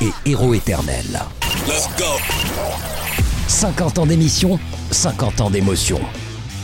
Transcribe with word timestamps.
et 0.00 0.30
héros 0.30 0.54
éternel. 0.54 1.06
50 3.48 3.98
ans 3.98 4.06
d'émission, 4.06 4.58
50 4.90 5.40
ans 5.40 5.50
d'émotion. 5.50 6.00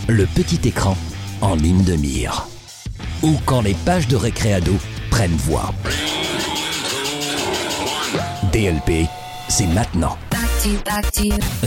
Le 0.09 0.27
petit 0.27 0.69
écran 0.69 0.97
en 1.41 1.55
ligne 1.55 1.83
de 1.83 1.97
mire. 1.97 2.47
Ou 3.23 3.33
quand 3.47 3.63
les 3.63 3.75
pages 3.75 4.09
de 4.09 4.17
Récréado 4.17 4.75
prennent 5.11 5.37
voix. 5.37 5.73
DLP, 8.53 9.09
c'est 9.49 9.67
maintenant. 9.67 10.17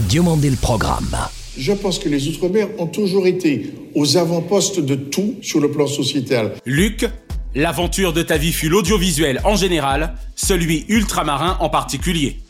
Diomandé 0.08 0.50
le 0.50 0.56
programme. 0.56 1.16
Je 1.56 1.72
pense 1.72 1.98
que 1.98 2.08
les 2.08 2.28
Outre-mer 2.28 2.68
ont 2.78 2.86
toujours 2.86 3.26
été 3.26 3.74
aux 3.94 4.16
avant-postes 4.16 4.80
de 4.80 4.94
tout 4.94 5.34
sur 5.42 5.60
le 5.60 5.70
plan 5.70 5.86
sociétal. 5.86 6.52
Luc, 6.64 7.08
l'aventure 7.54 8.12
de 8.12 8.22
ta 8.22 8.36
vie 8.36 8.52
fut 8.52 8.68
l'audiovisuel 8.68 9.40
en 9.44 9.56
général, 9.56 10.14
celui 10.36 10.84
ultramarin 10.88 11.56
en 11.60 11.68
particulier. 11.68 12.40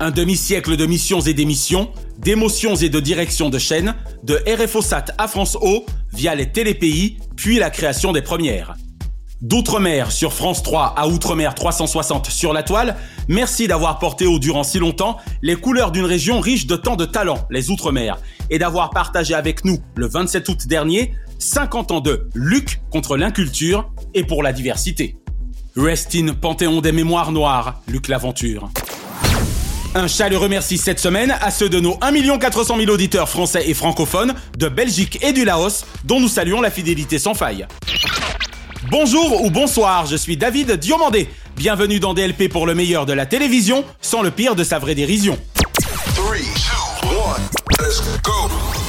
Un 0.00 0.10
demi-siècle 0.10 0.76
de 0.76 0.86
missions 0.86 1.20
et 1.20 1.34
d'émissions, 1.34 1.90
d'émotions 2.18 2.76
et 2.76 2.88
de 2.88 3.00
direction 3.00 3.50
de 3.50 3.58
chaînes, 3.58 3.94
de 4.22 4.40
RFOSAT 4.46 5.06
à 5.18 5.28
France 5.28 5.56
O, 5.60 5.84
via 6.12 6.34
les 6.34 6.50
télépays, 6.50 7.16
puis 7.36 7.58
la 7.58 7.70
création 7.70 8.12
des 8.12 8.22
premières. 8.22 8.76
D'Outre-mer 9.40 10.10
sur 10.10 10.32
France 10.32 10.64
3 10.64 10.94
à 10.96 11.06
Outre-mer 11.06 11.54
360 11.54 12.26
sur 12.28 12.52
la 12.52 12.64
toile, 12.64 12.96
merci 13.28 13.68
d'avoir 13.68 14.00
porté 14.00 14.26
haut 14.26 14.40
durant 14.40 14.64
si 14.64 14.80
longtemps 14.80 15.16
les 15.42 15.54
couleurs 15.54 15.92
d'une 15.92 16.06
région 16.06 16.40
riche 16.40 16.66
de 16.66 16.74
tant 16.74 16.96
de 16.96 17.04
talents, 17.04 17.46
les 17.48 17.70
Outre-mer, 17.70 18.18
et 18.50 18.58
d'avoir 18.58 18.90
partagé 18.90 19.34
avec 19.34 19.64
nous, 19.64 19.78
le 19.94 20.08
27 20.08 20.48
août 20.48 20.66
dernier, 20.66 21.14
50 21.38 21.92
ans 21.92 22.00
de 22.00 22.28
Luc 22.34 22.80
contre 22.90 23.16
l'inculture 23.16 23.88
et 24.12 24.24
pour 24.24 24.42
la 24.42 24.52
diversité. 24.52 25.16
Rest 25.76 26.16
in 26.16 26.34
Panthéon 26.34 26.80
des 26.80 26.90
mémoires 26.90 27.30
noires, 27.30 27.80
Luc 27.86 28.08
L'Aventure. 28.08 28.68
Un 29.94 30.08
chaleureux 30.08 30.48
merci 30.48 30.78
cette 30.78 30.98
semaine 30.98 31.36
à 31.40 31.52
ceux 31.52 31.68
de 31.68 31.78
nos 31.78 31.96
1 32.00 32.38
400 32.38 32.76
000 32.76 32.90
auditeurs 32.90 33.28
français 33.28 33.70
et 33.70 33.74
francophones 33.74 34.34
de 34.58 34.68
Belgique 34.68 35.22
et 35.22 35.32
du 35.32 35.44
Laos, 35.44 35.86
dont 36.04 36.18
nous 36.18 36.26
saluons 36.26 36.60
la 36.60 36.72
fidélité 36.72 37.20
sans 37.20 37.34
faille. 37.34 37.68
Bonjour 38.90 39.44
ou 39.44 39.50
bonsoir, 39.50 40.06
je 40.06 40.16
suis 40.16 40.38
David 40.38 40.72
Diomandé. 40.72 41.28
Bienvenue 41.56 42.00
dans 42.00 42.14
DLP 42.14 42.48
pour 42.48 42.66
le 42.66 42.74
meilleur 42.74 43.04
de 43.04 43.12
la 43.12 43.26
télévision, 43.26 43.84
sans 44.00 44.22
le 44.22 44.30
pire 44.30 44.56
de 44.56 44.64
sa 44.64 44.78
vraie 44.78 44.94
dérision. 44.94 45.36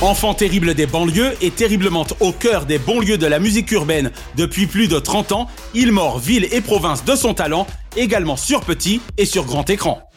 Enfant 0.02 0.34
terrible 0.34 0.74
des 0.74 0.86
banlieues 0.86 1.34
et 1.42 1.52
terriblement 1.52 2.06
au 2.22 2.32
cœur 2.32 2.66
des 2.66 2.80
bons 2.80 3.02
lieux 3.02 3.18
de 3.18 3.28
la 3.28 3.40
musique 3.40 3.72
urbaine 3.72 4.12
depuis 4.38 4.68
plus 4.68 4.88
de 4.88 5.00
30 5.00 5.34
ans, 5.34 5.48
il 5.74 5.92
mord 5.92 6.20
ville 6.20 6.48
et 6.50 6.62
province 6.62 7.04
de 7.04 7.16
son 7.16 7.34
talent, 7.34 7.68
également 7.98 8.38
sur 8.38 8.62
petit 8.62 9.02
et 9.18 9.26
sur 9.26 9.44
grand 9.44 9.70
écran. 9.70 10.09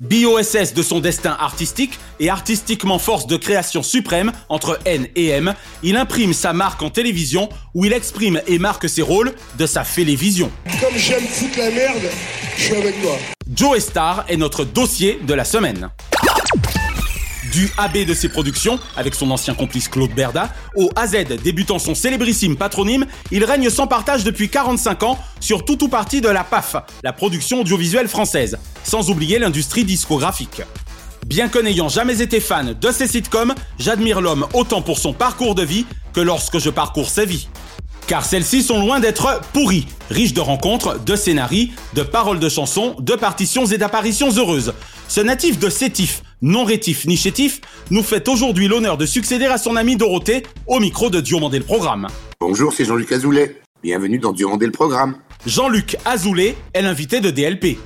BOSS 0.00 0.74
de 0.74 0.82
son 0.84 1.00
destin 1.00 1.36
artistique 1.40 1.98
et 2.20 2.30
artistiquement 2.30 3.00
force 3.00 3.26
de 3.26 3.36
création 3.36 3.82
suprême 3.82 4.30
entre 4.48 4.78
N 4.84 5.08
et 5.16 5.26
M, 5.26 5.54
il 5.82 5.96
imprime 5.96 6.32
sa 6.32 6.52
marque 6.52 6.82
en 6.82 6.90
télévision 6.90 7.48
où 7.74 7.84
il 7.84 7.92
exprime 7.92 8.40
et 8.46 8.60
marque 8.60 8.88
ses 8.88 9.02
rôles 9.02 9.34
de 9.58 9.66
sa 9.66 9.82
félévision. 9.82 10.52
Comme 10.80 10.96
j'aime 10.96 11.26
foutre 11.26 11.58
la 11.58 11.72
merde, 11.72 12.10
je 12.56 12.62
suis 12.62 12.76
avec 12.76 13.02
toi. 13.02 13.16
Joe 13.52 13.80
Star 13.80 14.24
est 14.28 14.36
notre 14.36 14.64
dossier 14.64 15.18
de 15.26 15.34
la 15.34 15.44
semaine. 15.44 15.90
Du 17.52 17.70
AB 17.78 18.04
de 18.04 18.14
ses 18.14 18.28
productions, 18.28 18.78
avec 18.96 19.14
son 19.14 19.30
ancien 19.30 19.54
complice 19.54 19.88
Claude 19.88 20.12
Berda, 20.12 20.52
au 20.76 20.90
AZ 20.96 21.12
débutant 21.42 21.78
son 21.78 21.94
célébrissime 21.94 22.56
patronyme, 22.56 23.06
il 23.30 23.44
règne 23.44 23.70
sans 23.70 23.86
partage 23.86 24.22
depuis 24.22 24.50
45 24.50 25.02
ans 25.04 25.18
sur 25.40 25.64
tout 25.64 25.82
ou 25.82 25.88
partie 25.88 26.20
de 26.20 26.28
la 26.28 26.44
PAF, 26.44 26.76
la 27.02 27.12
production 27.12 27.60
audiovisuelle 27.60 28.08
française, 28.08 28.58
sans 28.84 29.10
oublier 29.10 29.38
l'industrie 29.38 29.84
discographique. 29.84 30.62
Bien 31.26 31.48
que 31.48 31.58
n'ayant 31.58 31.88
jamais 31.88 32.20
été 32.20 32.40
fan 32.40 32.74
de 32.78 32.90
ces 32.90 33.08
sitcoms, 33.08 33.54
j'admire 33.78 34.20
l'homme 34.20 34.46
autant 34.52 34.82
pour 34.82 34.98
son 34.98 35.12
parcours 35.12 35.54
de 35.54 35.62
vie 35.62 35.86
que 36.12 36.20
lorsque 36.20 36.58
je 36.58 36.70
parcours 36.70 37.08
sa 37.08 37.24
vie. 37.24 37.48
Car 38.06 38.24
celles-ci 38.24 38.62
sont 38.62 38.80
loin 38.80 39.00
d'être 39.00 39.40
pourries, 39.52 39.86
riches 40.10 40.32
de 40.32 40.40
rencontres, 40.40 40.98
de 40.98 41.16
scénarii, 41.16 41.72
de 41.94 42.02
paroles 42.02 42.40
de 42.40 42.48
chansons, 42.48 42.96
de 42.98 43.14
partitions 43.14 43.66
et 43.66 43.78
d'apparitions 43.78 44.30
heureuses. 44.30 44.72
Ce 45.08 45.20
natif 45.20 45.58
de 45.58 45.68
Sétif, 45.68 46.22
non 46.42 46.64
rétif 46.64 47.06
ni 47.06 47.16
chétif, 47.16 47.60
nous 47.90 48.02
fait 48.02 48.28
aujourd'hui 48.28 48.68
l'honneur 48.68 48.96
de 48.96 49.06
succéder 49.06 49.46
à 49.46 49.58
son 49.58 49.76
ami 49.76 49.96
Dorothée 49.96 50.44
au 50.66 50.80
micro 50.80 51.10
de 51.10 51.20
Diomandé 51.20 51.58
le 51.58 51.64
Programme. 51.64 52.08
Bonjour, 52.40 52.72
c'est 52.72 52.84
Jean-Luc 52.84 53.10
Azoulay. 53.12 53.56
Bienvenue 53.82 54.18
dans 54.18 54.32
Diomandé 54.32 54.66
le 54.66 54.72
Programme. 54.72 55.16
Jean-Luc 55.46 55.96
Azoulay 56.04 56.56
est 56.74 56.82
l'invité 56.82 57.20
de 57.20 57.30
DLP. 57.30 57.78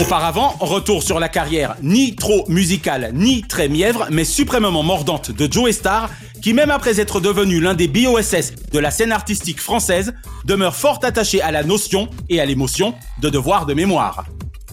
Auparavant, 0.00 0.54
retour 0.60 1.02
sur 1.02 1.20
la 1.20 1.28
carrière 1.28 1.76
ni 1.82 2.16
trop 2.16 2.44
musicale 2.48 3.12
ni 3.14 3.42
très 3.42 3.68
mièvre, 3.68 4.06
mais 4.10 4.24
suprêmement 4.24 4.82
mordante 4.82 5.30
de 5.30 5.50
Joe 5.50 5.70
Star, 5.72 6.10
qui 6.42 6.52
même 6.52 6.70
après 6.70 7.00
être 7.00 7.20
devenu 7.20 7.60
l'un 7.60 7.74
des 7.74 7.88
BOSS 7.88 8.52
de 8.72 8.78
la 8.78 8.90
scène 8.90 9.12
artistique 9.12 9.60
française, 9.60 10.12
demeure 10.44 10.74
fort 10.74 10.98
attaché 11.02 11.40
à 11.40 11.52
la 11.52 11.62
notion 11.62 12.08
et 12.28 12.40
à 12.40 12.44
l'émotion 12.44 12.94
de 13.20 13.30
devoir 13.30 13.64
de 13.64 13.74
mémoire. 13.74 14.24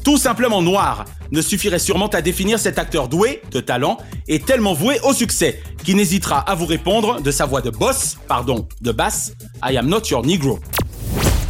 Tout 0.03 0.18
simplement 0.18 0.62
noir 0.62 1.06
ne 1.31 1.41
suffirait 1.41 1.79
sûrement 1.79 2.08
à 2.08 2.22
définir 2.22 2.58
cet 2.58 2.79
acteur 2.79 3.08
doué, 3.08 3.41
de 3.52 3.59
talent, 3.59 3.97
et 4.28 4.40
tellement 4.40 4.74
voué 4.74 5.00
au 5.03 5.13
succès, 5.13 5.62
qui 5.84 5.94
n'hésitera 5.94 6.40
à 6.40 6.56
vous 6.56 6.66
répondre 6.66 7.22
de 7.22 7.31
sa 7.31 7.46
voix 7.46 7.62
de 7.62 7.69
boss, 7.69 8.18
pardon, 8.28 8.68
de 8.81 8.91
basse, 8.91 9.34
I 9.63 9.78
am 9.78 9.88
not 9.88 10.02
your 10.09 10.25
negro. 10.25 10.59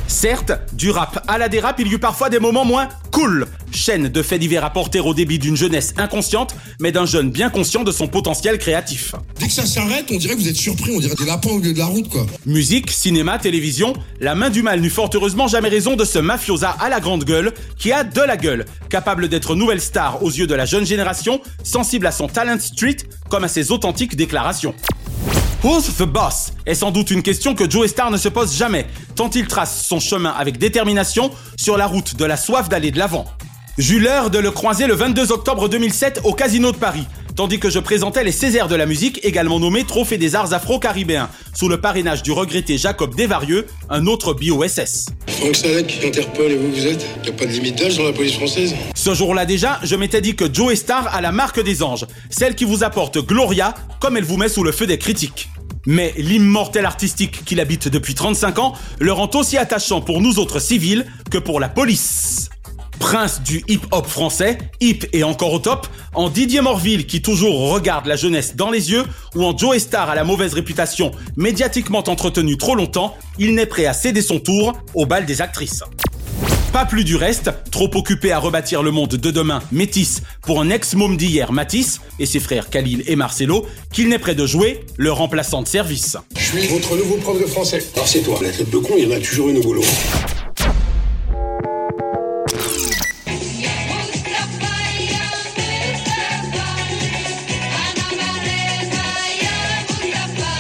Certes, 0.10 0.52
du 0.74 0.90
rap 0.90 1.24
à 1.28 1.38
la 1.38 1.50
dérap, 1.50 1.80
il 1.80 1.88
y 1.88 1.94
eut 1.94 2.00
parfois 2.00 2.30
des 2.30 2.40
moments 2.40 2.66
moins 2.66 2.90
cool. 3.12 3.46
Chaîne 3.72 4.10
de 4.10 4.22
faits 4.24 4.40
divers 4.40 4.66
apportés 4.66 5.00
au 5.00 5.14
débit 5.14 5.38
d'une 5.38 5.56
jeunesse 5.56 5.94
inconsciente, 5.98 6.56
mais 6.80 6.92
d'un 6.92 7.06
jeune 7.06 7.30
bien 7.30 7.52
conscient 7.52 7.84
de 7.84 7.92
son 7.92 8.08
potentiel 8.08 8.58
créatif. 8.58 9.14
Dès 9.40 9.46
que 9.46 9.54
ça 9.54 9.68
s'arrête, 9.68 10.08
on 10.12 10.18
dirait 10.18 10.34
que 10.34 10.40
vous 10.40 10.48
êtes 10.48 10.56
surpris, 10.56 10.92
on 10.96 11.00
dirait 11.00 11.14
des 11.14 11.26
lapins 11.26 11.52
au 11.52 11.60
milieu 11.60 11.74
de 11.74 11.78
la 11.78 11.86
route, 11.86 12.10
quoi. 12.10 12.26
Musique, 12.48 12.90
cinéma, 12.90 13.38
télévision, 13.38 13.94
la 14.20 14.34
main 14.34 14.50
du 14.50 14.64
mal 14.64 14.82
n'eut 14.82 14.90
fort 14.90 15.12
heureusement 15.14 15.48
jamais 15.48 15.70
raison 15.70 15.96
de 15.96 16.04
ce 16.04 16.18
mafiosa 16.18 16.72
à 16.82 16.90
la 16.90 17.00
grande 17.00 17.24
gueule, 17.24 17.54
qui 17.78 17.92
a 17.92 18.04
de 18.04 18.22
la 18.22 18.36
gueule, 18.36 18.66
capable 18.90 19.30
d'être 19.30 19.54
nouvelle 19.54 19.80
star 19.80 20.24
aux 20.24 20.32
yeux 20.32 20.48
de 20.48 20.56
la 20.56 20.66
jeune 20.66 20.88
génération, 20.88 21.40
sensible 21.64 22.08
à 22.08 22.12
son 22.12 22.28
talent 22.28 22.60
street 22.60 22.98
comme 23.30 23.44
à 23.44 23.48
ses 23.48 23.72
authentiques 23.72 24.16
déclarations. 24.16 24.74
Who's 25.62 25.94
the 25.98 26.04
boss 26.04 26.54
est 26.66 26.74
sans 26.74 26.90
doute 26.90 27.12
une 27.12 27.22
question 27.22 27.54
que 27.54 27.70
Joe 27.70 27.90
Star 27.90 28.12
ne 28.12 28.18
se 28.18 28.30
pose 28.30 28.56
jamais, 28.56 28.88
tant 29.18 29.30
il 29.30 29.46
trace 29.46 29.86
son 29.86 30.00
chemin 30.00 30.30
avec 30.30 30.58
détermination 30.58 31.32
sur 31.58 31.76
la 31.76 31.86
route 31.86 32.16
de 32.16 32.24
la 32.24 32.38
soif 32.38 32.70
d'aller 32.70 32.92
de 32.92 32.98
l'avant. 32.98 33.26
J'eus 33.78 34.00
l'heure 34.00 34.30
de 34.30 34.40
le 34.40 34.52
croiser 34.52 34.88
le 34.88 34.94
22 34.94 35.34
octobre 35.34 35.68
2007 35.68 36.22
au 36.24 36.32
Casino 36.32 36.72
de 36.72 36.78
Paris, 36.78 37.06
tandis 37.40 37.58
que 37.58 37.70
je 37.70 37.80
présentais 37.80 38.26
les 38.26 38.34
Césaires 38.34 38.68
de 38.68 38.76
la 38.76 38.86
musique, 38.86 39.22
également 39.24 39.62
nommés 39.62 39.86
Trophée 39.86 40.18
des 40.18 40.36
Arts 40.36 40.52
Afro-Caribéens, 40.52 41.30
sous 41.54 41.70
le 41.70 41.80
parrainage 41.80 42.22
du 42.22 42.34
regretté 42.34 42.78
Jacob 42.78 43.16
Desvarieux, 43.16 43.66
un 43.90 44.08
autre 44.08 44.34
BOSS. 44.34 45.06
Franck 45.28 45.56
Salek, 45.56 46.02
Interpol, 46.04 46.52
et 46.52 46.58
vous, 46.58 46.70
vous 46.70 46.86
êtes? 46.86 47.02
Y 47.26 47.30
a 47.30 47.32
pas 47.32 47.46
de 47.46 47.52
limite 47.52 47.78
d'âge 47.78 47.98
dans 47.98 48.04
la 48.04 48.12
police 48.12 48.34
française? 48.34 48.76
Ce 48.94 49.14
jour-là 49.14 49.46
déjà, 49.46 49.80
je 49.84 49.96
m'étais 49.96 50.20
dit 50.20 50.36
que 50.36 50.54
Joe 50.54 50.76
Star 50.76 51.16
a 51.16 51.22
la 51.22 51.32
marque 51.32 51.64
des 51.64 51.82
anges, 51.82 52.06
celle 52.30 52.56
qui 52.56 52.66
vous 52.66 52.84
apporte 52.84 53.26
Gloria 53.26 53.74
comme 54.02 54.18
elle 54.18 54.26
vous 54.26 54.36
met 54.36 54.50
sous 54.50 54.66
le 54.66 54.74
feu 54.74 54.86
des 54.86 54.98
critiques. 54.98 55.48
Mais 55.86 56.14
l'immortel 56.18 56.86
artistique 56.86 57.46
qu'il 57.46 57.62
habite 57.62 57.88
depuis 57.88 58.16
35 58.16 58.60
ans 58.60 58.74
le 59.00 59.14
rend 59.14 59.30
aussi 59.36 59.56
attachant 59.56 60.02
pour 60.02 60.20
nous 60.20 60.40
autres 60.40 60.60
civils 60.60 61.06
que 61.32 61.38
pour 61.38 61.62
la 61.62 61.70
police. 61.70 62.50
Prince 63.00 63.42
du 63.42 63.64
hip-hop 63.68 64.06
français, 64.06 64.58
hip 64.82 65.06
et 65.14 65.24
encore 65.24 65.54
au 65.54 65.60
top, 65.60 65.88
en 66.14 66.30
Didier 66.30 66.62
Morville 66.62 67.08
qui 67.08 67.22
toujours 67.22 67.72
regarde 67.72 68.06
la 68.06 68.16
jeunesse 68.16 68.56
dans 68.56 68.70
les 68.70 68.92
yeux, 68.92 69.04
ou 69.36 69.44
en 69.44 69.58
Joe 69.58 69.78
Star 69.80 70.10
à 70.10 70.16
la 70.16 70.24
mauvaise 70.24 70.54
réputation 70.54 71.12
médiatiquement 71.38 72.04
entretenue 72.08 72.58
trop 72.58 72.76
longtemps, 72.76 73.16
il 73.38 73.56
n'est 73.56 73.66
prêt 73.66 73.86
à 73.86 73.94
céder 73.94 74.22
son 74.22 74.40
tour 74.40 74.74
au 74.94 75.06
bal 75.06 75.26
des 75.26 75.42
actrices. 75.42 75.84
Pas 76.72 76.86
plus 76.86 77.04
du 77.04 77.16
reste, 77.16 77.50
trop 77.72 77.90
occupé 77.96 78.32
à 78.32 78.38
rebâtir 78.38 78.84
le 78.84 78.92
monde 78.92 79.10
de 79.10 79.32
demain 79.32 79.60
métis 79.72 80.22
pour 80.44 80.62
un 80.62 80.70
ex-môme 80.70 81.18
d'hier 81.18 81.52
Matisse 81.52 82.00
et 82.20 82.28
ses 82.28 82.40
frères 82.40 82.70
Khalil 82.70 83.04
et 83.08 83.16
Marcelo, 83.16 83.66
qu'il 83.92 84.10
n'est 84.10 84.20
prêt 84.20 84.36
de 84.36 84.46
jouer 84.46 84.86
le 84.98 85.12
remplaçant 85.12 85.64
de 85.64 85.68
service. 85.68 86.16
Je 86.38 86.58
suis 86.58 86.68
votre 86.68 86.96
nouveau 86.96 87.16
prof 87.16 87.42
de 87.42 87.48
français. 87.48 87.84
Alors 87.96 88.08
c'est 88.08 88.22
toi, 88.22 88.38
la 88.44 88.52
tête 88.52 88.70
de 88.70 88.78
con, 88.78 88.94
il 88.98 89.10
y 89.10 89.14
en 89.14 89.18
a 89.18 89.20
toujours 89.20 89.50
une 89.50 89.58
au 89.58 89.62
boulot. 89.62 89.84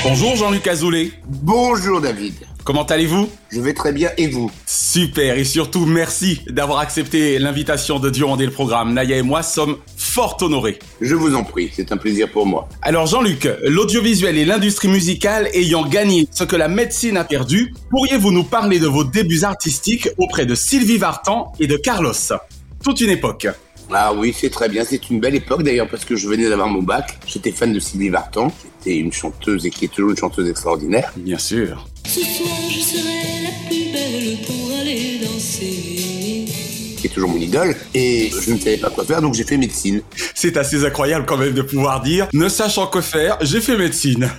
Bonjour 0.09 0.35
Jean-Luc 0.35 0.65
Azoulay. 0.65 1.11
Bonjour 1.27 2.01
David. 2.01 2.33
Comment 2.63 2.81
allez-vous? 2.81 3.29
Je 3.51 3.61
vais 3.61 3.75
très 3.75 3.93
bien 3.93 4.09
et 4.17 4.27
vous? 4.27 4.49
Super 4.65 5.37
et 5.37 5.43
surtout 5.43 5.85
merci 5.85 6.41
d'avoir 6.49 6.79
accepté 6.79 7.37
l'invitation 7.37 7.99
de 7.99 8.09
Durandé 8.09 8.47
le 8.47 8.51
programme. 8.51 8.95
Naya 8.95 9.17
et 9.17 9.21
moi 9.21 9.43
sommes 9.43 9.77
fort 9.97 10.35
honorés. 10.41 10.79
Je 10.99 11.13
vous 11.13 11.35
en 11.35 11.43
prie, 11.43 11.69
c'est 11.71 11.91
un 11.91 11.97
plaisir 11.97 12.27
pour 12.31 12.47
moi. 12.47 12.67
Alors 12.81 13.05
Jean-Luc, 13.05 13.47
l'audiovisuel 13.61 14.39
et 14.39 14.45
l'industrie 14.45 14.87
musicale 14.87 15.47
ayant 15.53 15.85
gagné 15.85 16.27
ce 16.31 16.43
que 16.43 16.55
la 16.55 16.69
médecine 16.69 17.15
a 17.15 17.23
perdu, 17.23 17.75
pourriez-vous 17.91 18.31
nous 18.31 18.43
parler 18.43 18.79
de 18.79 18.87
vos 18.87 19.03
débuts 19.03 19.43
artistiques 19.43 20.09
auprès 20.17 20.47
de 20.47 20.55
Sylvie 20.55 20.97
Vartan 20.97 21.53
et 21.59 21.67
de 21.67 21.77
Carlos? 21.77 22.13
Toute 22.83 22.99
une 23.01 23.11
époque. 23.11 23.47
Ah 23.91 24.13
oui, 24.13 24.35
c'est 24.37 24.49
très 24.49 24.69
bien. 24.69 24.83
C'est 24.85 25.09
une 25.09 25.19
belle 25.19 25.35
époque 25.35 25.63
d'ailleurs 25.63 25.87
parce 25.87 26.05
que 26.05 26.15
je 26.15 26.27
venais 26.27 26.47
d'avoir 26.47 26.67
mon 26.67 26.83
bac. 26.83 27.17
J'étais 27.25 27.51
fan 27.51 27.73
de 27.73 27.79
Sylvie 27.79 28.09
Vartan, 28.09 28.49
qui 28.49 28.67
était 28.91 28.99
une 28.99 29.11
chanteuse 29.11 29.65
et 29.65 29.69
qui 29.71 29.85
est 29.85 29.87
toujours 29.87 30.11
une 30.11 30.17
chanteuse 30.17 30.47
extraordinaire. 30.49 31.11
Bien 31.17 31.39
sûr. 31.39 31.87
Ce 32.05 32.21
soir, 32.21 32.49
je 32.69 32.79
serai 32.79 33.43
la 33.43 33.49
plus 33.67 33.91
belle 33.91 34.37
pour 34.45 34.71
aller 34.79 35.19
danser. 35.23 36.45
qui 36.99 37.07
est 37.07 37.09
toujours 37.09 37.29
mon 37.29 37.37
idole, 37.37 37.75
et 37.93 38.29
je 38.45 38.51
ne 38.51 38.59
savais 38.59 38.77
pas 38.77 38.89
quoi 38.89 39.05
faire, 39.05 39.21
donc 39.21 39.33
j'ai 39.33 39.43
fait 39.45 39.57
médecine. 39.57 40.01
C'est 40.35 40.57
assez 40.57 40.85
incroyable 40.85 41.25
quand 41.25 41.37
même 41.37 41.53
de 41.53 41.61
pouvoir 41.61 42.01
dire, 42.01 42.27
ne 42.33 42.49
sachant 42.49 42.87
que 42.87 43.01
faire, 43.01 43.37
j'ai 43.41 43.61
fait 43.61 43.77
médecine. 43.77 44.29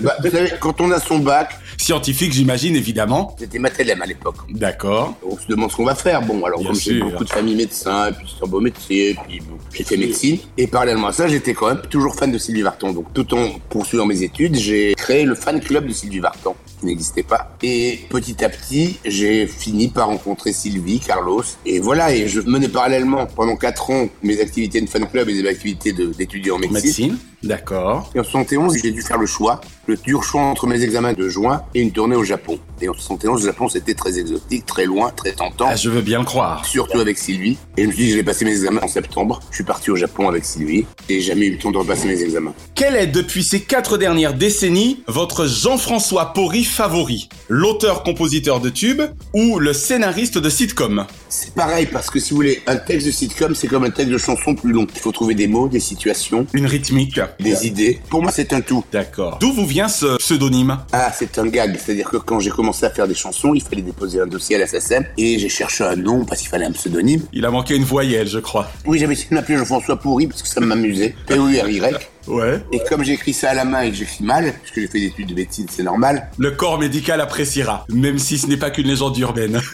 Bah, 0.00 0.16
vous 0.22 0.30
savez, 0.30 0.52
quand 0.60 0.80
on 0.80 0.92
a 0.92 1.00
son 1.00 1.18
bac, 1.18 1.58
Scientifique, 1.78 2.32
j'imagine, 2.32 2.76
évidemment. 2.76 3.34
c'était 3.38 3.58
Mathelem 3.58 4.00
à 4.02 4.06
l'époque. 4.06 4.36
D'accord. 4.50 5.14
On 5.26 5.36
se 5.36 5.46
demande 5.48 5.70
ce 5.70 5.76
qu'on 5.76 5.84
va 5.84 5.94
faire. 5.94 6.22
Bon, 6.22 6.44
alors 6.44 6.60
Bien 6.60 6.68
comme 6.68 6.78
j'ai 6.78 6.96
sûr. 6.98 7.10
beaucoup 7.10 7.24
de 7.24 7.30
familles 7.30 7.56
médecins, 7.56 8.08
et 8.08 8.12
puis 8.12 8.26
un 8.42 8.46
beau 8.46 8.60
métier, 8.60 9.16
puis 9.26 9.40
bon, 9.40 9.56
j'ai 9.72 9.84
fait 9.84 9.96
médecine. 9.96 10.38
Et 10.56 10.66
parallèlement 10.66 11.08
à 11.08 11.12
ça, 11.12 11.28
j'étais 11.28 11.54
quand 11.54 11.68
même 11.68 11.82
toujours 11.90 12.14
fan 12.14 12.30
de 12.32 12.38
Sylvie 12.38 12.62
Vartan. 12.62 12.92
Donc 12.92 13.12
tout 13.12 13.34
en 13.34 13.50
poursuivant 13.68 14.06
mes 14.06 14.22
études, 14.22 14.56
j'ai 14.56 14.94
créé 14.94 15.24
le 15.24 15.34
fan 15.34 15.60
club 15.60 15.86
de 15.86 15.92
Sylvie 15.92 16.20
Vartan, 16.20 16.56
qui 16.80 16.86
n'existait 16.86 17.22
pas. 17.22 17.56
Et 17.62 18.00
petit 18.08 18.44
à 18.44 18.48
petit, 18.48 18.98
j'ai 19.04 19.46
fini 19.46 19.88
par 19.88 20.08
rencontrer 20.08 20.52
Sylvie, 20.52 21.00
Carlos. 21.00 21.42
Et 21.66 21.80
voilà, 21.80 22.14
et 22.14 22.28
je 22.28 22.40
menais 22.40 22.68
parallèlement 22.68 23.26
pendant 23.26 23.56
quatre 23.56 23.90
ans 23.90 24.08
mes 24.22 24.40
activités 24.40 24.80
de 24.80 24.88
fan 24.88 25.06
club 25.08 25.28
et 25.28 25.42
mes 25.42 25.48
activités 25.48 25.92
de- 25.92 26.06
d'étudiant 26.06 26.56
en 26.56 26.58
médecine. 26.58 26.74
Médecine. 27.12 27.18
D'accord. 27.44 28.10
Et 28.14 28.20
en 28.20 28.24
71, 28.24 28.76
j'ai 28.82 28.90
dû 28.90 29.02
faire 29.02 29.18
le 29.18 29.26
choix, 29.26 29.60
le 29.86 29.96
dur 29.96 30.24
choix 30.24 30.42
entre 30.42 30.66
mes 30.66 30.82
examens 30.82 31.12
de 31.12 31.28
juin 31.28 31.62
et 31.74 31.80
une 31.80 31.92
tournée 31.92 32.16
au 32.16 32.24
Japon. 32.24 32.58
Et 32.80 32.88
en 32.88 32.94
71, 32.94 33.40
le 33.40 33.46
Japon, 33.46 33.68
c'était 33.68 33.94
très 33.94 34.18
exotique, 34.18 34.66
très 34.66 34.86
loin, 34.86 35.10
très 35.10 35.32
tentant. 35.32 35.66
Ah, 35.68 35.76
je 35.76 35.90
veux 35.90 36.00
bien 36.00 36.18
le 36.20 36.24
croire. 36.24 36.64
Surtout 36.64 36.98
avec 36.98 37.18
Sylvie. 37.18 37.58
Et 37.76 37.82
je 37.82 37.88
me 37.88 37.92
suis 37.92 38.04
dit, 38.04 38.10
j'allais 38.10 38.22
passer 38.22 38.44
mes 38.44 38.52
examens 38.52 38.80
en 38.82 38.88
septembre. 38.88 39.40
Je 39.50 39.56
suis 39.56 39.64
parti 39.64 39.90
au 39.90 39.96
Japon 39.96 40.28
avec 40.28 40.44
Sylvie. 40.44 40.86
Et 41.08 41.20
j'ai 41.20 41.32
jamais 41.32 41.46
eu 41.46 41.52
le 41.52 41.58
temps 41.58 41.70
de 41.70 41.78
repasser 41.78 42.08
mes 42.08 42.20
examens. 42.22 42.54
Quel 42.74 42.96
est, 42.96 43.06
depuis 43.06 43.44
ces 43.44 43.60
quatre 43.60 43.98
dernières 43.98 44.34
décennies, 44.34 45.02
votre 45.06 45.46
Jean-François 45.46 46.32
Porry 46.32 46.64
favori? 46.64 47.28
L'auteur-compositeur 47.48 48.60
de 48.60 48.70
tubes 48.70 49.02
ou 49.34 49.58
le 49.58 49.72
scénariste 49.72 50.38
de 50.38 50.48
sitcom? 50.48 51.06
C'est 51.28 51.54
pareil, 51.54 51.86
parce 51.86 52.10
que 52.10 52.18
si 52.20 52.30
vous 52.30 52.36
voulez, 52.36 52.62
un 52.66 52.76
texte 52.76 53.06
de 53.06 53.12
sitcom, 53.12 53.54
c'est 53.54 53.68
comme 53.68 53.84
un 53.84 53.90
texte 53.90 54.12
de 54.12 54.18
chanson 54.18 54.54
plus 54.54 54.72
long. 54.72 54.86
Il 54.94 55.00
faut 55.00 55.12
trouver 55.12 55.34
des 55.34 55.46
mots, 55.46 55.68
des 55.68 55.80
situations, 55.80 56.46
Une 56.54 56.66
rythmique 56.66 57.20
des 57.40 57.66
idées. 57.66 58.00
Pour 58.10 58.22
moi, 58.22 58.30
c'est 58.32 58.52
un 58.52 58.60
tout. 58.60 58.84
D'accord. 58.92 59.38
D'où 59.40 59.52
vous 59.52 59.66
vient 59.66 59.88
ce 59.88 60.16
pseudonyme 60.18 60.78
Ah, 60.92 61.12
c'est 61.16 61.38
un 61.38 61.46
gag. 61.46 61.76
C'est-à-dire 61.78 62.10
que 62.10 62.16
quand 62.16 62.40
j'ai 62.40 62.50
commencé 62.50 62.86
à 62.86 62.90
faire 62.90 63.08
des 63.08 63.14
chansons, 63.14 63.54
il 63.54 63.62
fallait 63.62 63.82
déposer 63.82 64.20
un 64.20 64.26
dossier 64.26 64.56
à 64.56 64.58
la 64.60 64.66
SACEM. 64.66 65.04
Et 65.18 65.38
j'ai 65.38 65.48
cherché 65.48 65.84
un 65.84 65.96
nom 65.96 66.24
parce 66.24 66.40
qu'il 66.40 66.48
fallait 66.50 66.66
un 66.66 66.72
pseudonyme. 66.72 67.22
Il 67.32 67.44
a 67.44 67.50
manqué 67.50 67.76
une 67.76 67.84
voyelle, 67.84 68.28
je 68.28 68.38
crois. 68.38 68.70
Oui, 68.86 68.98
j'avais 68.98 69.14
essayé 69.14 69.28
de 69.30 69.34
m'appeler 69.34 69.58
Jean-François 69.58 69.96
Pourri 69.96 70.26
parce 70.26 70.42
que 70.42 70.48
ça 70.48 70.60
m'amusait. 70.60 71.14
P-O-U-R-Y. 71.26 71.96
Ouais. 72.26 72.60
Et 72.72 72.80
comme 72.88 73.04
j'écris 73.04 73.32
ça 73.32 73.50
à 73.50 73.54
la 73.54 73.64
main 73.64 73.82
et 73.82 73.90
que 73.90 73.96
j'écris 73.96 74.24
mal, 74.24 74.52
puisque 74.62 74.80
j'ai 74.80 74.86
fait 74.86 75.00
des 75.00 75.06
études 75.06 75.28
de 75.28 75.34
médecine, 75.34 75.66
c'est 75.70 75.82
normal. 75.82 76.28
Le 76.38 76.50
corps 76.52 76.78
médical 76.78 77.20
appréciera, 77.20 77.84
même 77.88 78.18
si 78.18 78.38
ce 78.38 78.46
n'est 78.46 78.56
pas 78.56 78.70
qu'une 78.70 78.86
légende 78.86 79.16
urbaine. 79.18 79.60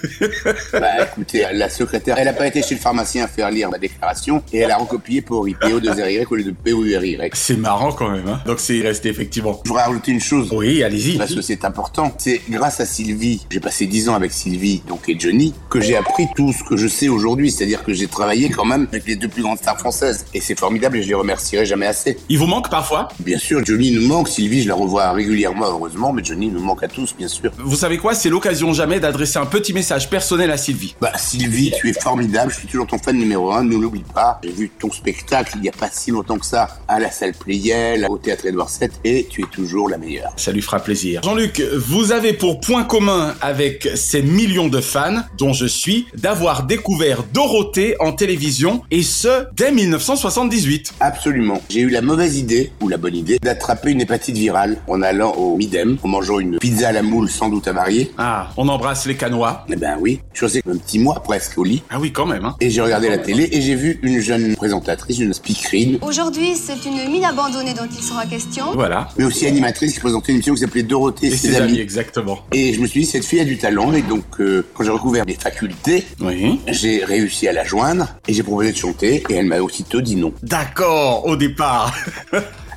Bah 0.72 1.04
écoutez, 1.04 1.44
la 1.52 1.68
secrétaire, 1.68 2.16
elle 2.18 2.28
a 2.28 2.32
pas 2.32 2.46
été 2.46 2.62
chez 2.62 2.74
le 2.74 2.80
pharmacien 2.80 3.26
faire 3.26 3.50
lire 3.50 3.70
ma 3.70 3.78
déclaration 3.78 4.42
et 4.52 4.58
elle 4.58 4.70
a 4.70 4.76
recopié 4.76 5.20
Pourri. 5.20 5.54
P-O-2-R-Y 5.54 6.26
au 6.30 6.34
lieu 6.34 6.44
de 6.44 6.50
P-O-U-R-Y. 6.50 7.30
c'est 7.34 7.56
marrant 7.56 7.92
quand 7.92 8.10
même, 8.10 8.26
hein. 8.28 8.40
Donc 8.46 8.60
c'est 8.60 8.80
resté 8.80 9.08
effectivement. 9.08 9.60
Je 9.64 9.68
voudrais 9.68 9.84
rajouter 9.84 10.12
une 10.12 10.20
chose. 10.20 10.48
Oui, 10.52 10.82
allez-y. 10.82 11.18
Parce 11.18 11.34
que 11.34 11.42
c'est 11.42 11.64
important. 11.64 12.12
C'est 12.18 12.40
grâce 12.48 12.80
à 12.80 12.86
Sylvie, 12.86 13.46
j'ai 13.50 13.60
passé 13.60 13.86
10 13.86 14.08
ans 14.08 14.14
avec 14.14 14.32
Sylvie, 14.32 14.82
donc 14.88 15.08
et 15.08 15.18
Johnny, 15.18 15.54
que 15.68 15.80
j'ai 15.80 15.96
appris 15.96 16.26
tout 16.36 16.52
ce 16.52 16.62
que 16.64 16.76
je 16.76 16.88
sais 16.88 17.08
aujourd'hui. 17.08 17.50
C'est-à-dire 17.50 17.82
que 17.84 17.92
j'ai 17.92 18.06
travaillé 18.06 18.50
quand 18.50 18.64
même 18.64 18.86
avec 18.90 19.06
les 19.06 19.16
deux 19.16 19.28
plus 19.28 19.42
grandes 19.42 19.58
stars 19.58 19.78
françaises. 19.78 20.26
Et 20.34 20.40
c'est 20.40 20.58
formidable 20.58 20.98
et 20.98 21.02
je 21.02 21.08
les 21.08 21.14
remercierai 21.14 21.66
jamais 21.66 21.86
assez. 21.86 22.16
Il 22.28 22.38
vous 22.40 22.46
manque 22.46 22.70
parfois 22.70 23.08
Bien 23.18 23.36
sûr, 23.36 23.62
Johnny 23.66 23.90
nous 23.90 24.06
manque. 24.06 24.26
Sylvie, 24.26 24.62
je 24.62 24.68
la 24.68 24.74
revois 24.74 25.12
régulièrement, 25.12 25.66
heureusement, 25.66 26.10
mais 26.10 26.24
Johnny 26.24 26.48
nous 26.48 26.62
manque 26.62 26.82
à 26.82 26.88
tous, 26.88 27.14
bien 27.14 27.28
sûr. 27.28 27.52
Vous 27.58 27.76
savez 27.76 27.98
quoi 27.98 28.14
C'est 28.14 28.30
l'occasion 28.30 28.72
jamais 28.72 28.98
d'adresser 28.98 29.38
un 29.38 29.44
petit 29.44 29.74
message 29.74 30.08
personnel 30.08 30.50
à 30.50 30.56
Sylvie. 30.56 30.94
Bah 31.02 31.12
Sylvie, 31.18 31.70
tu 31.78 31.90
es 31.90 31.92
formidable, 31.92 32.50
je 32.50 32.60
suis 32.60 32.66
toujours 32.66 32.86
ton 32.86 32.96
fan 32.96 33.18
numéro 33.18 33.52
un, 33.52 33.62
ne 33.62 33.76
l'oublie 33.76 34.04
pas. 34.14 34.40
J'ai 34.42 34.52
vu 34.52 34.70
ton 34.70 34.90
spectacle 34.90 35.52
il 35.58 35.66
y 35.66 35.68
a 35.68 35.72
pas 35.72 35.90
si 35.92 36.12
longtemps 36.12 36.38
que 36.38 36.46
ça 36.46 36.78
à 36.88 36.98
la 36.98 37.10
salle 37.10 37.34
Playel, 37.34 38.06
au 38.08 38.16
théâtre 38.16 38.46
Édouard 38.46 38.70
VII, 38.70 38.88
et 39.04 39.26
tu 39.28 39.42
es 39.42 39.46
toujours 39.52 39.90
la 39.90 39.98
meilleure. 39.98 40.32
Ça 40.36 40.50
lui 40.50 40.62
fera 40.62 40.80
plaisir. 40.80 41.20
Jean-Luc, 41.22 41.60
vous 41.60 42.10
avez 42.10 42.32
pour 42.32 42.60
point 42.60 42.84
commun 42.84 43.34
avec 43.42 43.86
ces 43.96 44.22
millions 44.22 44.68
de 44.68 44.80
fans, 44.80 45.24
dont 45.36 45.52
je 45.52 45.66
suis, 45.66 46.06
d'avoir 46.16 46.62
découvert 46.62 47.22
Dorothée 47.34 47.96
en 48.00 48.12
télévision, 48.12 48.80
et 48.90 49.02
ce, 49.02 49.44
dès 49.52 49.72
1978. 49.72 50.94
Absolument. 51.00 51.60
J'ai 51.68 51.80
eu 51.80 51.90
la 51.90 52.00
mauvaise 52.00 52.29
idée, 52.38 52.72
ou 52.80 52.88
la 52.88 52.96
bonne 52.96 53.14
idée, 53.16 53.38
d'attraper 53.40 53.90
une 53.90 54.00
hépatite 54.00 54.36
virale 54.36 54.78
en 54.88 55.02
allant 55.02 55.32
au 55.32 55.56
Midem, 55.56 55.96
en 56.02 56.08
mangeant 56.08 56.38
une 56.40 56.58
pizza 56.58 56.88
à 56.88 56.92
la 56.92 57.02
moule 57.02 57.28
sans 57.30 57.48
doute 57.48 57.68
avariée. 57.68 58.12
Ah, 58.18 58.50
on 58.56 58.68
embrasse 58.68 59.06
les 59.06 59.16
canois. 59.16 59.64
Eh 59.68 59.76
ben 59.76 59.96
oui, 60.00 60.20
je 60.32 60.38
suis 60.38 60.46
resté 60.46 60.62
un 60.70 60.76
petit 60.76 60.98
mois 60.98 61.22
presque 61.22 61.58
au 61.58 61.64
lit. 61.64 61.82
Ah 61.90 61.98
oui, 62.00 62.12
quand 62.12 62.26
même, 62.26 62.44
hein. 62.44 62.56
Et 62.60 62.70
j'ai 62.70 62.80
regardé 62.80 63.08
la 63.08 63.18
télé 63.18 63.48
et 63.52 63.60
j'ai 63.60 63.74
vu 63.74 63.98
une 64.02 64.20
jeune 64.20 64.56
présentatrice, 64.56 65.18
une 65.18 65.32
speakerine, 65.32 65.98
Aujourd'hui, 66.02 66.54
c'est 66.56 66.84
une 66.86 67.10
mine 67.10 67.24
abandonnée 67.24 67.74
dont 67.74 67.88
il 67.90 68.02
sera 68.02 68.26
question. 68.26 68.66
Voilà. 68.74 69.08
mais 69.18 69.24
aussi 69.24 69.46
animatrice 69.46 69.94
qui 69.94 70.00
présentait 70.00 70.32
une 70.32 70.36
émission 70.36 70.54
qui 70.54 70.60
s'appelait 70.60 70.82
Dorothée 70.82 71.26
et, 71.26 71.32
Et 71.32 71.36
ses, 71.36 71.48
ses 71.48 71.56
amis, 71.56 71.70
amis. 71.72 71.80
exactement. 71.80 72.38
Et 72.52 72.72
je 72.74 72.80
me 72.80 72.86
suis 72.86 73.00
dit, 73.00 73.06
cette 73.06 73.24
fille 73.24 73.40
a 73.40 73.44
du 73.44 73.58
talent. 73.58 73.92
Et 73.92 74.02
donc, 74.02 74.24
euh, 74.40 74.64
quand 74.74 74.84
j'ai 74.84 74.90
recouvert 74.90 75.24
mes 75.26 75.34
facultés, 75.34 76.04
Oui. 76.20 76.60
j'ai 76.68 77.04
réussi 77.04 77.48
à 77.48 77.52
la 77.52 77.64
joindre 77.64 78.08
et 78.28 78.32
j'ai 78.32 78.42
proposé 78.42 78.72
de 78.72 78.76
chanter. 78.76 79.22
Et 79.28 79.34
elle 79.34 79.46
m'a 79.46 79.58
aussitôt 79.60 80.00
dit 80.00 80.16
non. 80.16 80.32
D'accord, 80.42 81.26
au 81.26 81.36
départ. 81.36 81.92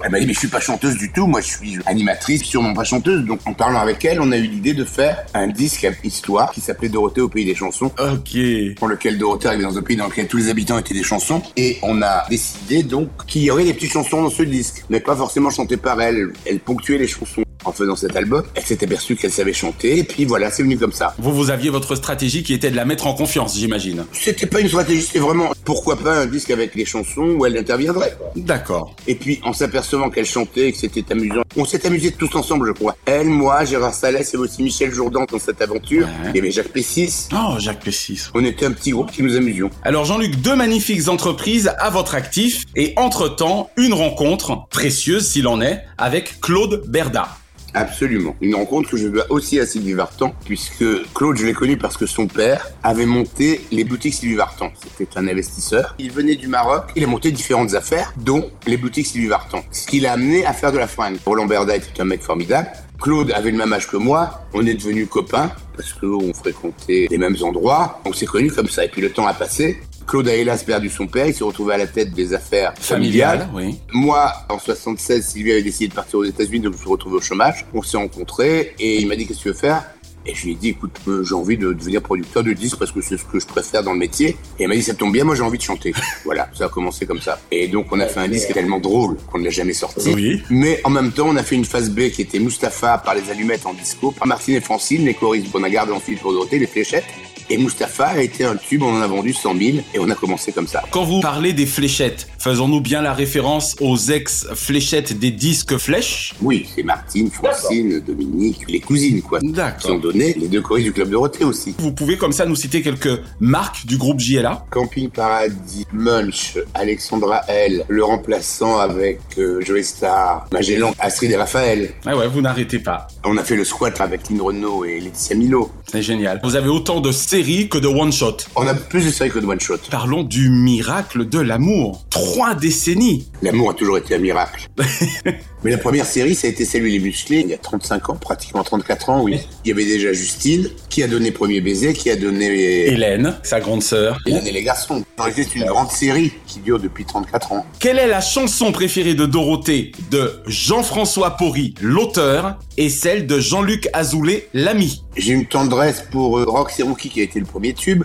Elle 0.04 0.12
m'a 0.12 0.20
dit, 0.20 0.26
mais 0.26 0.34
je 0.34 0.40
suis 0.40 0.48
pas 0.50 0.60
chanteuse 0.60 0.98
du 0.98 1.12
tout. 1.12 1.28
Moi, 1.28 1.40
je 1.42 1.48
suis 1.48 1.80
animatrice, 1.86 2.44
sûrement 2.44 2.74
pas 2.74 2.84
chanteuse. 2.84 3.24
Donc, 3.24 3.40
en 3.46 3.54
parlant 3.54 3.80
avec 3.80 4.04
elle, 4.04 4.20
on 4.20 4.32
a 4.32 4.38
eu 4.38 4.48
l'idée 4.48 4.74
de 4.74 4.84
faire 4.84 5.24
un 5.34 5.48
disque 5.48 5.86
à 5.86 5.92
histoire 6.04 6.52
qui 6.52 6.60
s'appelait 6.62 6.90
Dorothée 6.90 7.22
au 7.22 7.30
pays 7.30 7.46
des 7.46 7.56
chansons. 7.56 7.92
ok. 7.98 8.76
Pour 8.78 8.88
lequel 8.88 9.18
Dorothée 9.18 9.48
arrivait 9.48 9.64
dans 9.64 9.78
un 9.78 9.82
pays 9.82 9.96
dans 9.96 10.08
lequel 10.08 10.28
tous 10.28 10.38
les 10.38 10.50
habitants 10.50 10.78
étaient 10.78 10.94
des 10.94 11.04
chansons. 11.04 11.42
Et 11.56 11.78
on 11.84 12.02
a 12.02 12.26
décidé 12.30 12.84
donc 12.84 13.10
qu'il 13.28 13.44
y 13.44 13.52
aurait 13.52 13.64
des 13.66 13.74
petites 13.74 13.94
chansons 13.94 14.24
dans 14.24 14.30
ce 14.30 14.44
disque. 14.44 14.84
Mais 14.90 15.00
pas 15.00 15.16
forcément 15.16 15.50
chantées 15.50 15.78
par 15.78 16.02
elle. 16.02 16.34
Elle 16.46 16.60
ponctuait 16.60 16.98
les 16.98 17.08
chansons. 17.08 17.44
En 17.66 17.72
faisant 17.72 17.96
cet 17.96 18.16
album, 18.16 18.44
elle 18.56 18.64
s'est 18.64 18.84
aperçue 18.84 19.16
qu'elle 19.16 19.32
savait 19.32 19.54
chanter. 19.54 20.00
Et 20.00 20.04
puis 20.04 20.26
voilà, 20.26 20.52
c'est 20.52 20.64
venu 20.64 20.78
comme 20.78 20.92
ça. 20.92 21.14
Vous, 21.18 21.34
vous 21.34 21.50
aviez 21.50 21.70
votre 21.70 21.96
stratégie 21.96 22.44
qui 22.44 22.54
était 22.54 22.72
de 22.72 22.76
la 22.76 22.86
mettre 22.86 23.08
en 23.08 23.14
confiance, 23.14 23.58
j'imagine. 23.58 24.06
C'était 24.12 24.48
pas 24.48 24.60
une 24.60 24.68
stratégie, 24.68 25.02
c'était 25.02 25.20
vraiment 25.20 25.52
pourquoi 25.64 25.98
pas 25.98 26.16
un 26.16 26.26
disque 26.26 26.52
avec 26.52 26.76
les 26.76 26.86
chansons 26.86 27.36
où 27.38 27.46
elle 27.46 27.58
interviendrait. 27.58 28.18
D'accord. 28.36 28.96
Et 29.08 29.16
puis 29.16 29.40
en 29.44 29.54
s'apercevant 29.54 30.10
qu'elle 30.10 30.26
chantait 30.26 30.70
et 30.70 30.72
que 30.72 30.78
c'était 30.78 31.12
amusant, 31.12 31.42
on 31.56 31.66
s'est 31.66 31.86
amusés 31.86 32.12
tous 32.12 32.36
ensemble, 32.36 32.68
je 32.68 32.74
crois. 32.74 32.96
Elle, 33.06 33.28
moi, 33.28 33.64
Gérard 33.66 33.94
Salès 33.94 34.34
et 34.34 34.38
aussi 34.38 34.64
Michel 34.64 34.94
Jourdan 34.94 35.26
dans 35.32 35.40
cette 35.40 35.62
aventure. 35.62 36.06
Ouais. 36.06 36.30
Il 36.30 36.36
y 36.36 36.40
avait 36.40 36.52
Jacques 36.52 36.70
Pessis. 36.70 37.30
Oh, 37.34 37.56
Jacques 37.60 37.84
Pessis. 37.84 38.30
On 38.34 38.44
était 38.44 38.66
un 38.66 38.72
petit 38.72 38.92
groupe 38.92 39.12
qui 39.12 39.24
nous 39.24 39.36
amusions. 39.36 39.70
Alors 39.84 40.06
Jean-Luc, 40.06 40.36
deux 40.42 40.56
magnifiques 40.56 41.08
entreprises 41.08 41.72
à 41.80 41.90
votre 41.90 42.16
actif 42.16 42.64
et 42.76 42.94
entre-temps, 42.98 43.70
une 43.78 43.94
rencontre, 43.94 44.68
précieuse 44.70 45.28
s'il 45.28 45.48
en 45.48 45.62
est, 45.62 45.82
avec 45.98 46.40
Claude 46.42 46.84
Berda. 46.88 47.30
Absolument. 47.74 48.36
Une 48.42 48.56
rencontre 48.56 48.90
que 48.90 48.98
je 48.98 49.08
dois 49.08 49.26
aussi 49.30 49.60
à 49.60 49.66
Sylvie 49.66 49.94
Vartan, 49.94 50.34
puisque 50.46 50.86
Claude, 51.14 51.38
je 51.38 51.46
l'ai 51.46 51.54
connu 51.54 51.78
parce 51.78 51.98
que 51.98 52.06
son 52.06 52.28
père 52.28 52.70
avait 52.84 53.06
monté 53.06 53.62
les 53.72 53.84
boutiques 53.84 54.14
Sylvie 54.14 54.36
Vartan. 54.36 54.72
C'était 54.98 55.18
un 55.18 55.28
investisseur. 55.28 55.96
Il 55.98 56.12
venait 56.12 56.36
du 56.36 56.48
Maroc. 56.48 56.92
Il 56.96 57.04
a 57.04 57.08
monté 57.08 57.32
différentes 57.32 57.74
affaires, 57.74 58.14
dont 58.18 58.50
les 58.68 58.78
boutiques 58.78 59.08
Sylvie 59.08 59.28
Vartan. 59.28 59.64
Ce 59.72 59.88
qui 59.88 60.00
l'a 60.00 60.14
amené 60.14 60.46
à 60.46 60.54
faire 60.54 60.72
de 60.72 60.78
la 60.78 60.88
fringue. 60.88 61.18
Roland 61.26 61.46
Berda 61.46 61.76
était 61.76 62.02
un 62.02 62.06
mec 62.06 62.22
formidable. 62.22 62.68
Claude 63.02 63.32
avait 63.32 63.52
le 63.52 63.58
même 63.58 63.74
âge 63.74 63.88
que 63.88 63.98
moi. 63.98 64.46
On 64.54 64.66
est 64.66 64.76
devenus 64.76 65.10
copains 65.10 65.52
parce 65.76 65.94
qu'on 65.94 66.34
fréquentait 66.34 67.08
les 67.10 67.18
mêmes 67.18 67.36
endroits. 67.42 68.00
On 68.06 68.14
s'est 68.14 68.26
connus 68.26 68.52
comme 68.52 68.70
ça. 68.70 68.86
Et 68.86 68.88
puis 68.88 69.02
le 69.02 69.12
temps 69.12 69.28
a 69.28 69.34
passé. 69.34 69.82
Claude 70.06 70.28
a 70.28 70.36
hélas 70.36 70.64
perdu 70.64 70.90
son 70.90 71.08
père. 71.08 71.28
Il 71.28 71.34
s'est 71.34 71.44
retrouvé 71.44 71.74
à 71.74 71.78
la 71.78 71.88
tête 71.88 72.14
des 72.14 72.34
affaires 72.34 72.74
familiales. 72.80 73.48
oui. 73.54 73.80
Moi, 73.92 74.32
en 74.50 74.60
76, 74.60 75.26
Sylvie 75.26 75.52
avait 75.52 75.62
décidé 75.64 75.88
de 75.88 75.94
partir 75.94 76.20
aux 76.20 76.24
États-Unis, 76.24 76.60
donc 76.60 76.74
je 76.74 76.78
me 76.78 76.82
suis 76.82 76.90
retrouvé 76.90 77.18
au 77.18 77.22
chômage. 77.22 77.66
On 77.74 77.82
s'est 77.82 77.98
rencontrés 77.98 78.76
et 78.80 79.00
il 79.00 79.08
m'a 79.08 79.16
dit 79.16 79.26
qu'est-ce 79.26 79.40
que 79.40 79.44
tu 79.44 79.50
veux 79.50 79.54
faire? 79.54 79.84
Et 80.26 80.34
je 80.36 80.46
lui 80.46 80.52
ai 80.54 80.56
dit, 80.56 80.70
écoute, 80.70 80.96
euh, 81.08 81.24
j'ai 81.24 81.36
envie 81.36 81.58
de 81.58 81.74
devenir 81.74 82.02
producteur 82.02 82.44
de 82.44 82.54
disques 82.54 82.78
parce 82.78 82.92
que 82.94 83.02
c'est 83.02 83.18
ce 83.18 83.26
que 83.26 83.40
je 83.40 83.46
préfère 83.46 83.84
dans 83.84 83.92
le 83.92 84.00
métier. 84.00 84.38
Et 84.58 84.64
elle 84.64 84.70
m'a 84.70 84.76
dit, 84.76 84.82
ça 84.82 84.94
tombe 84.94 85.12
bien, 85.12 85.26
moi 85.26 85.36
j'ai 85.36 85.42
envie 85.42 85.58
de 85.58 85.64
chanter. 85.64 85.94
voilà, 86.24 86.50
ça 86.54 86.66
a 86.66 86.70
commencé 86.70 87.06
comme 87.06 87.20
ça. 87.20 87.40
Et 87.52 87.68
donc 87.68 87.88
on 87.92 88.00
a 88.00 88.08
fait 88.08 88.22
un 88.22 88.30
disque 88.30 88.54
tellement 88.54 88.80
drôle 88.80 89.18
qu'on 89.30 89.40
ne 89.40 89.44
l'a 89.44 89.50
jamais 89.50 89.74
sorti. 89.74 90.14
Oui. 90.14 90.42
Mais 90.50 90.80
en 90.86 90.90
même 90.90 91.12
temps, 91.12 91.28
on 91.28 91.36
a 91.36 91.44
fait 91.44 91.56
une 91.56 91.66
phase 91.66 91.90
B 91.90 92.10
qui 92.10 92.22
était 92.22 92.40
Mustapha 92.40 93.00
par 93.00 93.16
les 93.16 93.30
allumettes 93.30 93.66
en 93.66 93.74
disco, 93.74 94.12
par 94.12 94.28
Martine 94.28 94.56
et 94.56 94.62
Francine, 94.62 95.04
les 95.04 95.14
choristes 95.14 95.52
qu'on 95.52 95.64
a 95.64 95.70
gardé 95.70 95.92
ensuite 95.92 96.22
pour 96.22 96.32
Dorothée, 96.32 96.60
les 96.60 96.68
fléchettes. 96.68 97.06
Et 97.50 97.58
Mustapha 97.58 98.08
a 98.08 98.22
été 98.22 98.46
un 98.46 98.56
tube, 98.56 98.84
on 98.84 98.96
en 98.96 99.02
a 99.02 99.08
vendu 99.08 99.34
100 99.34 99.58
000 99.58 99.78
et 99.94 100.00
on 100.00 100.10
a 100.10 100.16
commencé 100.16 100.52
comme 100.52 100.68
ça. 100.68 100.84
Quand 100.92 101.04
vous 101.04 101.22
parlez 101.22 101.54
des 101.54 101.66
fléchettes, 101.66 102.28
faisons-nous 102.44 102.82
bien 102.82 103.02
la 103.02 103.14
référence 103.14 103.74
aux 103.80 103.96
ex-fléchettes 103.96 105.18
des 105.18 105.32
disques 105.32 105.78
flèches 105.78 106.36
Oui, 106.42 106.68
c'est 106.76 106.84
Martine, 106.84 107.32
Francine, 107.32 108.02
Dominique, 108.06 108.66
les 108.68 108.82
cousines 108.82 109.22
quoi. 109.22 109.40
Qui 109.40 109.48
ont 109.48 109.52
D'accord. 109.52 110.00
donné 110.02 110.34
les 110.34 110.50
deux 110.50 110.62
choristes 110.62 110.88
du 110.88 110.94
Club 110.94 111.10
Dorothée 111.10 111.46
aussi. 111.46 111.74
Vous 111.78 111.94
pouvez 111.94 112.18
comme 112.18 112.34
ça 112.34 112.46
nous 112.46 112.58
citer 112.58 112.82
quelques 112.82 113.22
marques 113.40 113.86
du 113.86 113.96
groupe 113.96 114.20
JLA 114.20 114.66
Camping 114.72 115.10
Paradis, 115.10 115.86
Munch, 115.94 116.58
Alexandra 116.74 117.44
L, 117.48 117.86
le 117.88 118.04
remplaçant 118.04 118.78
avec 118.78 119.22
euh, 119.38 119.62
Joey 119.62 119.84
Star, 119.84 120.46
Magellan, 120.52 120.94
Astrid 121.00 121.32
et 121.32 121.38
Raphaël. 121.38 121.92
Ah 122.06 122.18
ouais, 122.18 122.28
vous 122.28 122.42
n'arrêtez 122.42 122.80
pas. 122.80 123.08
On 123.24 123.38
a 123.38 123.44
fait 123.46 123.56
le 123.56 123.64
squat 123.64 124.02
avec 124.02 124.30
Lynn 124.30 124.42
Renault 124.42 124.84
et 124.84 125.00
Laetitia 125.00 125.38
Milo. 125.38 125.72
C'est 125.90 126.02
génial. 126.02 126.42
Vous 126.44 126.58
avez 126.58 126.68
autant 126.70 127.00
de 127.00 127.14
séries 127.14 127.70
que 127.70 127.78
de 127.78 127.88
one-shot. 127.88 128.38
On 128.58 128.68
a 128.68 128.74
plus 128.74 129.06
de 129.06 129.12
séries 129.12 129.32
que 129.32 129.40
de 129.40 129.46
one 129.46 129.62
shot. 129.62 129.78
Parlons 129.90 130.24
du 130.24 130.50
miracle 130.50 131.30
de 131.30 131.40
l'amour. 131.40 132.04
Trois 132.34 132.56
décennies. 132.56 133.28
L'amour 133.44 133.70
a 133.70 133.74
toujours 133.76 133.96
été 133.96 134.16
un 134.16 134.18
miracle. 134.18 134.68
Mais 135.64 135.70
la 135.70 135.78
première 135.78 136.08
série, 136.08 136.34
ça 136.34 136.48
a 136.48 136.50
été 136.50 136.66
Salut 136.66 136.90
les 136.90 136.98
musclés, 136.98 137.42
il 137.42 137.48
y 137.48 137.54
a 137.54 137.58
35 137.60 138.10
ans, 138.10 138.16
pratiquement 138.16 138.64
34 138.64 139.10
ans, 139.10 139.22
oui. 139.22 139.40
Il 139.64 139.70
y 139.70 139.72
avait 139.72 139.86
déjà 139.86 140.12
Justine, 140.12 140.68
qui 140.90 141.04
a 141.04 141.08
donné 141.08 141.32
Premier 141.32 141.62
baiser, 141.62 141.94
qui 141.94 142.10
a 142.10 142.16
donné 142.16 142.88
Hélène, 142.88 143.36
sa 143.44 143.60
grande 143.60 143.84
sœur. 143.84 144.18
Hélène 144.26 144.48
et 144.48 144.52
les 144.52 144.64
garçons. 144.64 145.04
C'est 145.36 145.56
une 145.56 145.66
grande 145.66 145.92
série 145.92 146.34
qui 146.48 146.60
dure 146.60 146.80
depuis 146.80 147.06
34 147.06 147.52
ans. 147.52 147.66
Quelle 147.80 148.00
est 148.00 148.08
la 148.08 148.20
chanson 148.20 148.72
préférée 148.72 149.14
de 149.14 149.28
Dorothée 149.28 149.92
de 150.10 150.42
Jean-François 150.48 151.38
Porry, 151.38 151.76
l'auteur, 151.82 152.58
et 152.78 152.90
celle 152.90 153.28
de 153.28 153.40
Jean-Luc 153.40 153.88
Azoulay, 153.94 154.50
l'ami? 154.56 155.04
J'ai 155.16 155.34
une 155.34 155.46
tendresse 155.46 156.04
pour 156.12 156.40
euh, 156.40 156.46
Rox 156.46 156.80
et 156.80 156.84
Rookie 156.84 157.10
qui 157.10 157.22
a 157.22 157.24
été 157.24 157.40
le 157.40 157.46
premier 157.46 157.74
tube. 157.74 158.04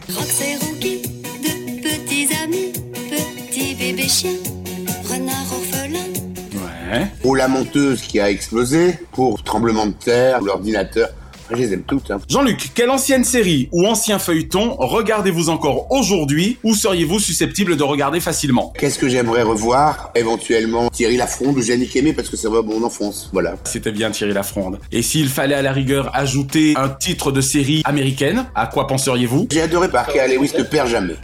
Ouais. 7.18 7.22
Pour 7.22 7.36
La 7.36 7.48
Monteuse 7.48 8.00
qui 8.02 8.20
a 8.20 8.30
explosé. 8.30 8.98
Pour 9.12 9.42
Tremblement 9.42 9.86
de 9.86 9.92
terre, 9.92 10.40
l'ordinateur. 10.42 11.08
Enfin, 11.50 11.56
je 11.56 11.62
les 11.66 11.72
aime 11.72 11.82
toutes. 11.82 12.10
Hein. 12.10 12.18
Jean-Luc, 12.28 12.72
quelle 12.74 12.90
ancienne 12.90 13.24
série 13.24 13.70
ou 13.72 13.86
ancien 13.86 14.18
feuilleton 14.18 14.76
regardez-vous 14.78 15.48
encore 15.48 15.90
aujourd'hui 15.90 16.58
ou 16.62 16.74
seriez-vous 16.74 17.18
susceptible 17.18 17.76
de 17.76 17.82
regarder 17.82 18.20
facilement? 18.20 18.74
Qu'est-ce 18.78 18.98
que 18.98 19.08
j'aimerais 19.08 19.42
revoir 19.42 20.10
Éventuellement 20.14 20.90
Thierry 20.90 21.16
Lafronde 21.16 21.56
ou 21.56 21.62
Yannick 21.62 21.96
Aimé 21.96 22.12
parce 22.12 22.28
que 22.28 22.36
ça 22.36 22.50
va 22.50 22.60
mon 22.60 22.82
enfance. 22.84 23.30
Voilà. 23.32 23.54
C'était 23.64 23.92
bien 23.92 24.10
Thierry 24.10 24.34
Lafronde. 24.34 24.78
Et 24.92 25.00
s'il 25.00 25.28
fallait 25.28 25.54
à 25.54 25.62
la 25.62 25.72
rigueur 25.72 26.10
ajouter 26.14 26.74
un 26.76 26.90
titre 26.90 27.32
de 27.32 27.40
série 27.40 27.80
américaine, 27.86 28.44
à 28.54 28.66
quoi 28.66 28.86
penseriez-vous? 28.86 29.48
J'ai 29.50 29.62
adoré 29.62 29.88
Parker 29.88 30.26
Lewis 30.28 30.52
ne 30.58 30.64
perd 30.64 30.88
jamais. 30.88 31.14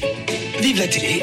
Vive 0.62 0.78
la 0.78 0.88
télé 0.88 1.22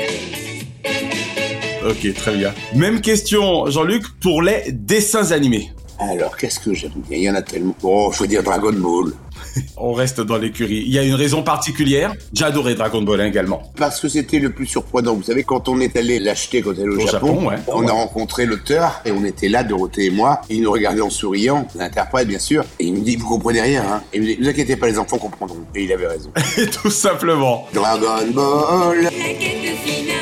Ok, 1.87 2.13
très 2.13 2.35
bien. 2.35 2.53
Même 2.75 3.01
question, 3.01 3.69
Jean-Luc, 3.69 4.03
pour 4.19 4.41
les 4.41 4.71
dessins 4.71 5.31
animés. 5.31 5.71
Alors, 5.99 6.35
qu'est-ce 6.37 6.59
que 6.59 6.73
j'aime 6.73 6.91
bien? 7.07 7.17
Il 7.17 7.23
y 7.23 7.29
en 7.29 7.35
a 7.35 7.41
tellement. 7.41 7.75
Oh, 7.83 8.11
je 8.13 8.19
veux 8.19 8.27
dire 8.27 8.43
Dragon 8.43 8.73
Ball. 8.73 9.13
On 9.77 9.93
reste 9.93 10.21
dans 10.21 10.37
l'écurie. 10.37 10.83
Il 10.85 10.91
y 10.93 10.99
a 10.99 11.03
une 11.03 11.15
raison 11.15 11.43
particulière. 11.43 12.13
J'ai 12.33 12.45
adoré 12.45 12.75
Dragon 12.75 13.01
Ball 13.01 13.21
hein, 13.21 13.25
également. 13.25 13.61
Parce 13.75 13.99
que 13.99 14.09
c'était 14.09 14.39
le 14.39 14.51
plus 14.51 14.65
surprenant. 14.65 15.13
Vous 15.15 15.23
savez, 15.23 15.43
quand 15.43 15.69
on 15.69 15.79
est 15.79 15.95
allé 15.95 16.19
l'acheter 16.19 16.61
quand 16.61 16.71
elle 16.73 16.85
est 16.85 16.89
au, 16.89 17.01
Au 17.01 17.07
Japon, 17.07 17.47
ouais. 17.47 17.55
on 17.67 17.87
a 17.87 17.91
rencontré 17.91 18.45
l'auteur 18.45 19.01
et 19.05 19.11
on 19.11 19.23
était 19.25 19.49
là, 19.49 19.63
Dorothée 19.63 20.05
et 20.05 20.11
moi. 20.11 20.41
Et 20.49 20.55
il 20.55 20.61
nous 20.63 20.71
regardait 20.71 21.01
en 21.01 21.09
souriant, 21.09 21.67
l'interprète 21.75 22.27
bien 22.27 22.39
sûr. 22.39 22.63
Et 22.79 22.85
il 22.85 22.93
nous 22.93 23.01
dit, 23.01 23.15
vous 23.15 23.27
comprenez 23.27 23.61
rien, 23.61 23.83
hein 23.87 24.01
Et 24.13 24.17
il 24.17 24.21
nous 24.21 24.27
dit, 24.27 24.37
ne 24.37 24.43
vous 24.43 24.49
inquiétez 24.49 24.75
pas, 24.75 24.87
les 24.87 24.97
enfants 24.97 25.17
comprendront. 25.17 25.65
Et 25.75 25.83
il 25.83 25.91
avait 25.91 26.07
raison. 26.07 26.31
Tout 26.81 26.91
simplement. 26.91 27.67
Dragon 27.73 28.31
Ball. 28.33 29.03
La 29.03 29.09
quête 29.09 29.77
finale, 29.83 30.15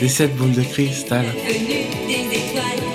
Des 0.00 0.08
sept 0.08 0.36
boules 0.36 0.52
de 0.52 0.62
cristal. 0.62 1.24